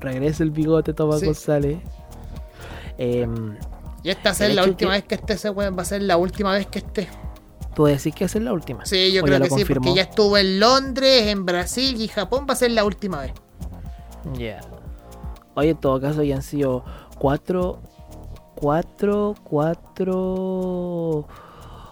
[0.00, 1.26] regresa el bigote Tomás Sí.
[1.26, 1.78] González.
[2.98, 5.76] Y esta va a ser El la última que- vez que esté ese weón.
[5.78, 7.08] Va a ser la última vez que esté.
[7.78, 8.84] Tú decís que esa es la última.
[8.84, 9.84] Sí, yo ¿O creo que lo sí, confirmó?
[9.84, 12.44] porque ya estuvo en Londres, en Brasil y Japón.
[12.44, 13.32] Va a ser la última vez.
[14.36, 14.58] Ya.
[15.54, 16.84] Oye, en todo caso ya han sido
[17.20, 17.78] cuatro,
[18.56, 21.28] cuatro, cuatro,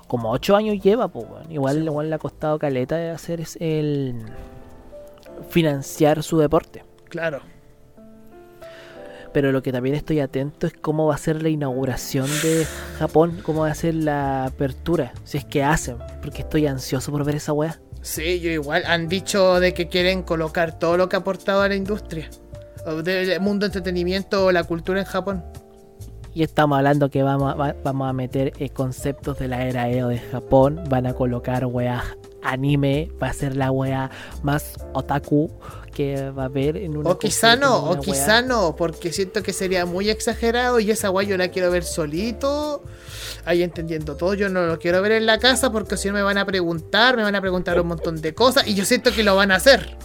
[0.08, 1.24] como ocho años lleva, pues.
[1.50, 4.26] Igual, igual le ha costado caleta de hacer es el
[5.50, 6.84] financiar su deporte.
[7.08, 7.42] Claro.
[9.36, 12.66] Pero lo que también estoy atento es cómo va a ser la inauguración de
[12.98, 17.22] Japón, cómo va a ser la apertura, si es que hacen, porque estoy ansioso por
[17.22, 17.78] ver esa weá.
[18.00, 18.84] Sí, yo igual.
[18.86, 22.30] Han dicho de que quieren colocar todo lo que ha aportado a la industria.
[23.04, 25.44] Del mundo entretenimiento o la cultura en Japón.
[26.32, 29.90] Y estamos hablando que vamos a, va- vamos a meter eh, conceptos de la era
[29.90, 30.82] Edo de Japón.
[30.88, 32.02] Van a colocar weá
[32.42, 33.10] anime.
[33.22, 34.10] Va a ser la weá
[34.42, 35.50] más otaku
[35.96, 38.42] que va a haber en una O quizá no, o quizá weá.
[38.42, 42.82] no, porque siento que sería muy exagerado y esa guay yo la quiero ver solito,
[43.46, 46.22] ahí entendiendo todo, yo no lo quiero ver en la casa porque si no me
[46.22, 49.22] van a preguntar, me van a preguntar un montón de cosas y yo siento que
[49.22, 49.96] lo van a hacer.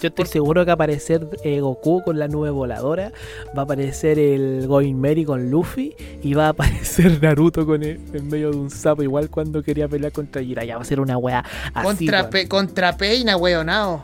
[0.00, 3.12] Yo estoy seguro que va a aparecer eh, Goku con la nube voladora.
[3.56, 5.94] Va a aparecer el Going Merry con Luffy.
[6.24, 9.04] Y va a aparecer Naruto con el- en medio de un sapo.
[9.04, 10.74] Igual cuando quería pelear contra Jiraiya.
[10.74, 11.86] Va a ser una weá así.
[11.86, 12.30] contra, weón.
[12.30, 12.96] Pe- contra
[13.38, 14.02] weonao.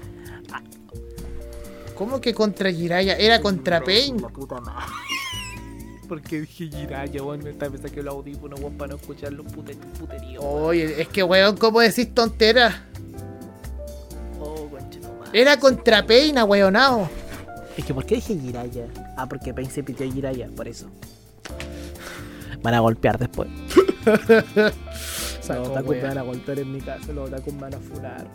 [1.98, 3.16] ¿Cómo que contra Jiraiya?
[3.16, 4.22] Era contra Pain.
[4.22, 4.86] La puta madre.
[6.08, 7.42] Porque dije Jiraiya, weón.
[7.42, 10.42] Me estaba pensando que los audífonos, weón, para no escuchar los pute- puteríos.
[10.46, 12.76] Oye, es que weón, ¿cómo decís tonteras?
[14.40, 14.68] Oh.
[15.32, 17.10] Era contra Pain, weonao.
[17.76, 18.86] Es que, ¿por qué dije Jiraiya?
[19.16, 20.86] Ah, porque Pain se pitió a Jiraiya, por eso.
[22.62, 23.48] Van a golpear después.
[25.48, 28.26] Los otakus me van a golpear en mi casa, los otakus me van a funar.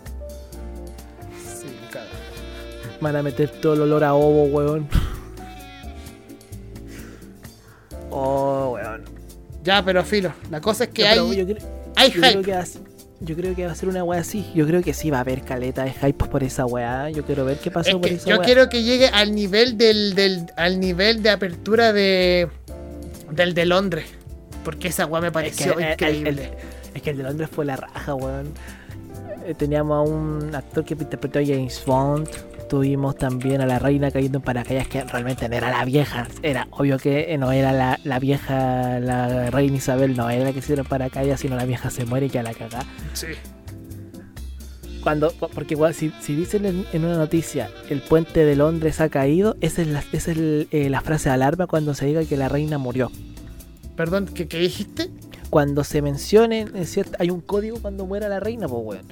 [1.45, 2.05] Sí, caga.
[3.03, 4.87] Me Van a meter todo el olor a ovo, weón.
[8.09, 9.03] Oh, weón.
[9.63, 11.23] Ya, pero filo, la cosa es que hay, yo,
[11.95, 12.41] hay yo creo hype.
[12.43, 12.81] que va a ser-
[13.21, 14.45] yo creo que va a ser una weá así.
[14.53, 17.09] Yo creo que sí va a haber caleta de hype por esa weá.
[17.09, 18.45] Yo quiero ver qué pasó Es por que esa yo weá.
[18.45, 22.49] quiero que llegue al nivel del, del al nivel de apertura de
[23.31, 24.05] del de Londres,
[24.65, 26.29] porque esa weá me Es que pareció el- el- increíble.
[26.29, 28.51] el- es que el de Londres fue la raja, weón.
[29.45, 32.27] Eh, Teníamos a un actor que interpretó a James Bond.
[32.73, 36.27] Tuvimos también a la reina cayendo en paracaídas, que realmente no era la vieja.
[36.41, 40.73] Era obvio que no era la, la vieja, la reina Isabel, no era la que
[40.73, 42.79] en paracaídas, sino la vieja se muere y queda la cagá.
[43.13, 43.27] Sí.
[45.03, 49.09] Cuando, porque igual, si, si dicen en, en una noticia el puente de Londres ha
[49.09, 52.25] caído, esa es la, esa es el- eh, la frase de alarma cuando se diga
[52.25, 53.11] que la reina murió.
[53.95, 55.11] Perdón, ¿qué, qué dijiste?
[55.51, 59.05] cuando se mencione, en cierta- hay un código cuando muera la reina, pues weón.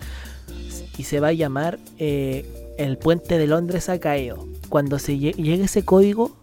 [0.97, 4.47] Y se va a llamar eh, El puente de Londres ha caído.
[4.69, 6.37] Cuando se lle- llegue ese código,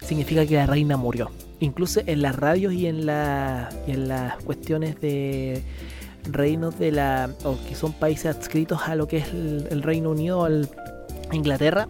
[0.00, 1.30] significa que la reina murió.
[1.60, 5.62] Incluso en las radios y en, la, y en las cuestiones de
[6.30, 7.30] reinos de la.
[7.44, 10.68] o que son países adscritos a lo que es el, el Reino Unido, al
[11.32, 11.88] Inglaterra,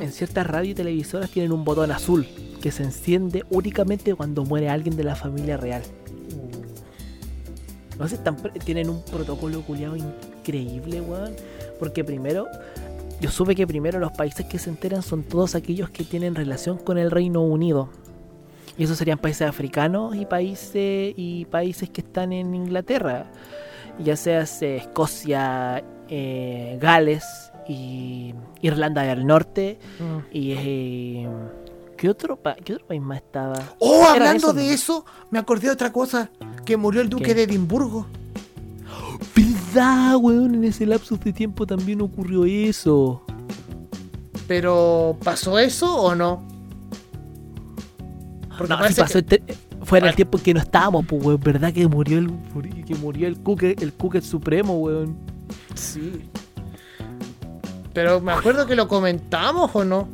[0.00, 2.26] en ciertas radios y televisoras tienen un botón azul
[2.60, 5.82] que se enciende únicamente cuando muere alguien de la familia real.
[7.98, 8.18] No sé,
[8.64, 11.34] tienen un protocolo culiado increíble, weón.
[11.78, 12.46] Porque primero,
[13.20, 16.78] yo supe que primero los países que se enteran son todos aquellos que tienen relación
[16.78, 17.88] con el Reino Unido.
[18.78, 23.26] Y esos serían países africanos y países y países que están en Inglaterra.
[23.98, 27.24] Ya sea eh, Escocia, eh, Gales
[27.68, 30.18] y Irlanda del Norte Mm.
[30.32, 31.28] y eh,
[31.96, 33.54] ¿qué otro pa- qué otro país más estaba?
[33.78, 36.30] Oh, hablando eso, de eso, me acordé de otra cosa.
[36.66, 37.34] Que murió el duque ¿Qué?
[37.34, 38.06] de Edimburgo.
[39.76, 40.54] ¿Verdad, weón?
[40.54, 43.22] En ese lapso de tiempo también ocurrió eso.
[44.48, 46.42] Pero, ¿pasó eso o no?
[48.56, 49.54] Porque No, sí pasó que- este-
[49.84, 51.40] fuera el tiempo en que no estábamos, pues, weón.
[51.44, 52.30] ¿Verdad que murió el
[52.86, 55.14] que murió el Cooker, el Cooker Supremo, weón?
[55.74, 56.22] Sí.
[57.92, 60.08] Pero me acuerdo que lo comentamos o no.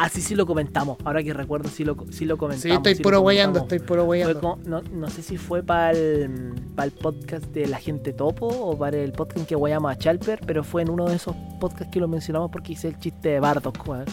[0.00, 0.96] Ah, sí, sí lo comentamos.
[1.04, 2.62] Ahora que recuerdo, sí lo, sí lo comentamos.
[2.62, 3.62] Sí, estoy sí puro comentamos.
[3.62, 4.06] estoy puro
[4.40, 8.46] como- no, no sé si fue para el, para el podcast de la gente topo
[8.46, 11.34] o para el podcast en que guayamos a Chalper, pero fue en uno de esos
[11.60, 14.04] podcasts que lo mencionamos porque hice el chiste de Bardock, weón.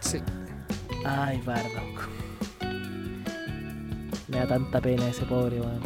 [0.00, 0.18] Sí.
[1.04, 2.08] Ay, Bardock.
[4.28, 5.80] Me da tanta pena ese pobre, weón.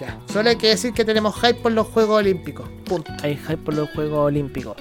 [0.00, 0.18] Ya.
[0.32, 2.68] Solo hay que decir que tenemos hype por los Juegos Olímpicos.
[2.84, 3.12] Punto.
[3.22, 4.76] Hay hype por los Juegos Olímpicos.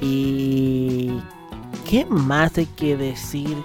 [0.00, 1.10] Y.
[1.90, 3.56] ¿Qué más hay que decir?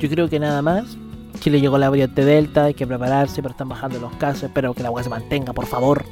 [0.00, 0.96] Yo creo que nada más.
[1.38, 4.44] Chile llegó la variante Delta, hay que prepararse, pero están bajando los casos.
[4.44, 6.04] Espero que la agua se mantenga, por favor.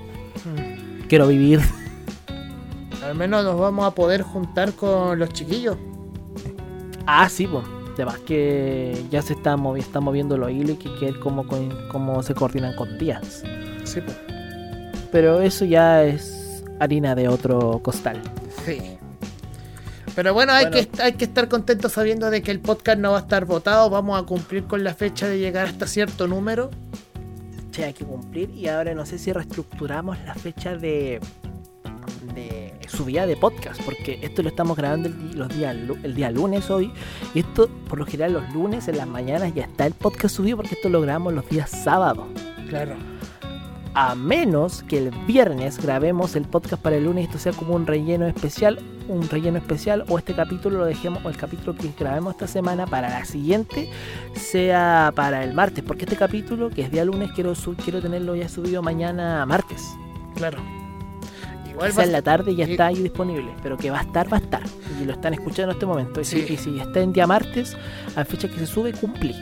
[0.44, 1.06] Mm.
[1.08, 1.60] Quiero vivir.
[3.04, 5.76] Al menos nos vamos a poder juntar con los chiquillos.
[7.06, 7.64] Ah, sí, pues.
[7.94, 12.34] Además que ya se está, movi- está moviendo los hilos y que que cómo se
[12.34, 13.42] coordinan con días.
[13.84, 14.16] Sí, pues.
[15.12, 18.20] Pero eso ya es harina de otro costal.
[18.64, 18.78] Sí.
[20.14, 20.88] Pero bueno, hay, Bueno.
[20.92, 23.90] Que, hay que estar contentos sabiendo de que el podcast no va a estar votado.
[23.90, 26.70] Vamos a cumplir con la fecha de llegar hasta cierto número.
[27.70, 31.20] Che, hay que cumplir y ahora no sé si reestructuramos la fecha de,
[32.34, 36.68] de subida de podcast, porque esto lo estamos grabando el, los días, el día lunes
[36.70, 36.92] hoy,
[37.34, 40.56] y esto por lo general los lunes en las mañanas ya está el podcast subido
[40.56, 42.26] porque esto lo grabamos los días sábados.
[42.68, 42.96] Claro.
[43.94, 47.74] A menos que el viernes grabemos el podcast para el lunes y esto sea como
[47.74, 48.78] un relleno especial,
[49.08, 52.86] un relleno especial, o este capítulo lo dejemos, o el capítulo que grabemos esta semana
[52.86, 53.90] para la siguiente
[54.34, 58.48] sea para el martes, porque este capítulo, que es día lunes, quiero, quiero tenerlo ya
[58.48, 59.84] subido mañana martes.
[60.36, 60.58] Claro.
[61.68, 64.36] Igual Quizá en la tarde ya está ahí disponible, pero que va a estar, va
[64.36, 64.62] a estar.
[65.00, 66.20] Y lo están escuchando en este momento.
[66.20, 67.76] Y, si, y si está en día martes,
[68.14, 69.34] a fecha que se sube, cumplí.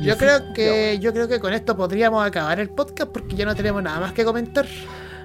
[0.00, 3.54] Yo creo que yo creo que con esto podríamos acabar el podcast porque ya no
[3.54, 4.66] tenemos nada más que comentar.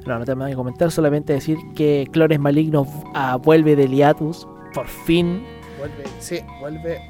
[0.05, 4.47] No, no tengo nada que comentar, solamente decir que Clores Malignos ah, vuelve del hiatus,
[4.73, 5.45] por fin.
[5.77, 7.01] Vuelve, sí, vuelve.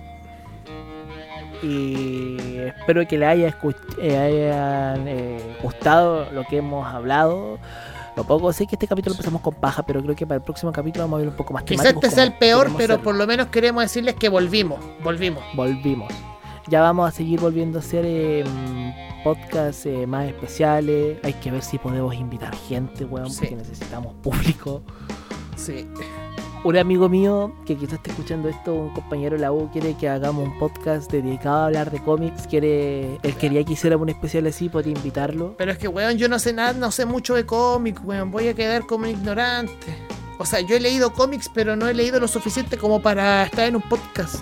[1.62, 3.56] Y espero que le haya,
[4.02, 7.60] eh, hayan, eh, gustado lo que hemos hablado.
[8.16, 10.72] Lo poco, sé que este capítulo empezamos con paja, pero creo que para el próximo
[10.72, 13.04] capítulo vamos a ver un poco más Quizás este sea el peor, pero hacerlo.
[13.04, 15.44] por lo menos queremos decirles que volvimos, volvimos.
[15.56, 16.12] volvimos.
[16.70, 18.44] Ya vamos a seguir volviendo a hacer eh,
[19.24, 21.18] podcasts eh, más especiales.
[21.24, 23.40] Hay que ver si podemos invitar gente, weón, Sí.
[23.40, 24.84] porque necesitamos público.
[25.56, 25.88] Sí.
[26.64, 30.10] Un amigo mío que quizás esté escuchando esto, un compañero de la U, quiere que
[30.10, 32.48] hagamos un podcast dedicado a hablar de cómics.
[32.48, 35.56] Quiere, él quería que hiciéramos un especial así, podría invitarlo.
[35.58, 38.30] Pero es que, weón, yo no sé nada, no sé mucho de cómics, weón.
[38.30, 39.96] Voy a quedar como un ignorante.
[40.38, 43.66] O sea, yo he leído cómics, pero no he leído lo suficiente como para estar
[43.68, 44.36] en un podcast.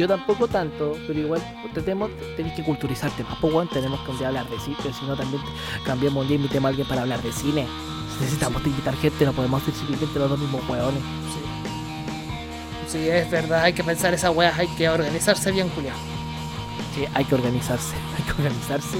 [0.00, 1.42] Yo tampoco tanto, pero igual
[1.74, 3.68] tenéis que culturizarte más, pues.
[3.68, 5.42] Tenemos que un día hablar de cine, pero si no también
[5.84, 7.66] cambiamos un día y invitemos a alguien para hablar de cine.
[8.18, 11.02] Necesitamos invitar gente, no podemos ser simplemente los dos mismos weones.
[12.88, 12.98] Sí.
[12.98, 15.96] Sí, es verdad, hay que pensar esas weas, hay que organizarse bien, Julián.
[16.94, 18.96] Sí, hay que organizarse, hay que organizarse.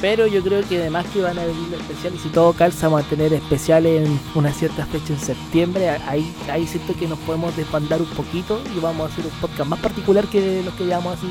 [0.00, 3.08] Pero yo creo que además que van a venir especiales, si todo calza, vamos a
[3.10, 5.90] tener especiales en una cierta fecha en septiembre.
[5.90, 9.68] Ahí, ahí siento que nos podemos desbandar un poquito y vamos a hacer un podcast
[9.68, 11.28] más particular que los que llevamos así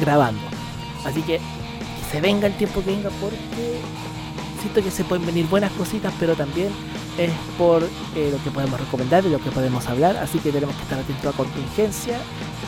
[0.00, 0.40] grabando.
[1.04, 1.40] Así que que
[2.10, 3.80] se venga el tiempo que venga porque
[4.60, 6.68] siento que se pueden venir buenas cositas, pero también
[7.18, 7.82] es por
[8.16, 10.16] eh, lo que podemos recomendar, de lo que podemos hablar.
[10.16, 12.18] Así que tenemos que estar atentos a contingencia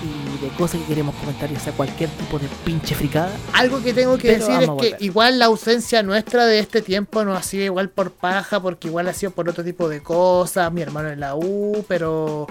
[0.03, 3.30] y de cosas que queremos comentar, ya sea cualquier tipo de pinche fricada.
[3.53, 7.24] Algo que tengo que Pero decir es que igual la ausencia nuestra de este tiempo
[7.24, 10.72] no ha sido igual por paja, porque igual ha sido por otro tipo de cosas,
[10.72, 12.47] mi hermano en la U, pero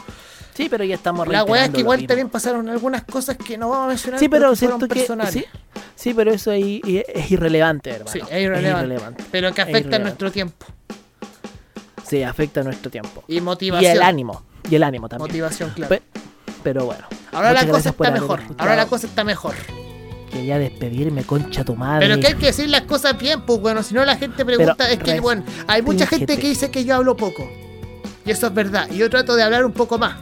[0.53, 3.69] Sí, pero ya estamos la wea es que igual también pasaron algunas cosas que no
[3.69, 4.19] vamos a mencionar.
[4.19, 5.45] Sí, pero siento que sí,
[5.95, 8.11] sí, pero eso ahí es irrelevante, hermano.
[8.11, 8.85] Sí, es irrelevante.
[8.85, 9.23] irrelevante.
[9.31, 10.65] pero que afecta a nuestro tiempo.
[12.11, 13.23] Sí, afecta a nuestro tiempo.
[13.29, 13.89] Y Y motivación.
[13.93, 15.29] el ánimo, y el ánimo también.
[15.29, 15.87] Motivación, claro.
[15.95, 16.01] Pe-
[16.61, 17.05] pero bueno.
[17.31, 18.41] Ahora la cosa está mejor.
[18.57, 19.55] Ahora la cosa está mejor.
[20.29, 22.05] Quería despedirme, concha tu madre.
[22.05, 24.75] Pero que hay que decir las cosas bien, pues bueno, si no la gente pregunta,
[24.77, 27.49] Pero, es que bueno, hay mucha gente que dice que yo hablo poco.
[28.25, 28.87] Y eso es verdad.
[28.91, 30.17] Y yo trato de hablar un poco más.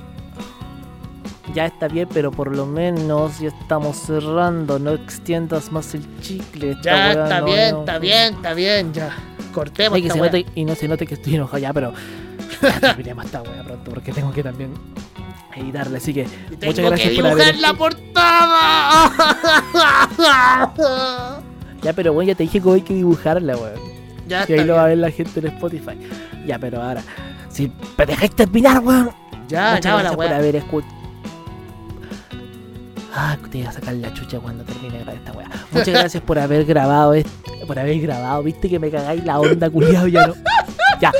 [1.55, 4.77] Ya está bien, pero por lo menos ya estamos cerrando.
[4.77, 6.77] No extiendas más el chicle.
[6.83, 9.11] Ya, está no- bien, no- está bien, está bien, ya.
[9.53, 11.93] Cortemos Y, que esta se note- y no se note que estoy enojado ya, pero
[12.61, 14.71] ya terminemos esta wea pronto porque tengo que también
[15.55, 15.97] editarle.
[15.97, 16.25] Así que Y
[16.55, 17.55] muchas tengo gracias que por haber.
[17.55, 19.11] dibujar la portada.
[21.81, 23.79] Ya, pero bueno, ya te dije que hay que dibujarla, weón.
[24.27, 25.97] ya está ahí lo va a ver la gente en Spotify.
[26.45, 27.01] Ya, pero ahora,
[27.47, 29.11] si me dejáis terminar, weón.
[29.47, 30.98] Ya, Muchas la gracias por haber escuchado.
[33.21, 35.49] Ah, te iba a sacar la chucha cuando termine de grabar esta weá.
[35.71, 37.29] Muchas gracias por haber grabado esto.
[37.67, 38.41] Por haber grabado.
[38.43, 40.35] Viste que me cagáis la onda, culiado, ya no.
[41.01, 41.11] Ya.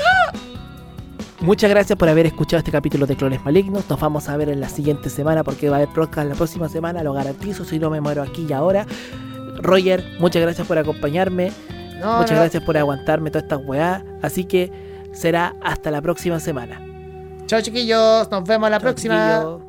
[1.42, 3.90] Muchas gracias por haber escuchado este capítulo de Clones Malignos.
[3.90, 6.70] Nos vamos a ver en la siguiente semana porque va a haber podcast la próxima
[6.70, 8.86] semana, lo garantizo, si no me muero aquí y ahora.
[9.62, 11.52] Roger, muchas gracias por acompañarme.
[12.00, 12.38] No, muchas no.
[12.38, 14.06] gracias por aguantarme todas estas weá.
[14.22, 14.72] Así que
[15.12, 16.82] será hasta la próxima semana.
[17.46, 18.32] Chao, chiquillos.
[18.32, 19.42] Nos vemos la próxima.
[19.42, 19.69] chiquillos.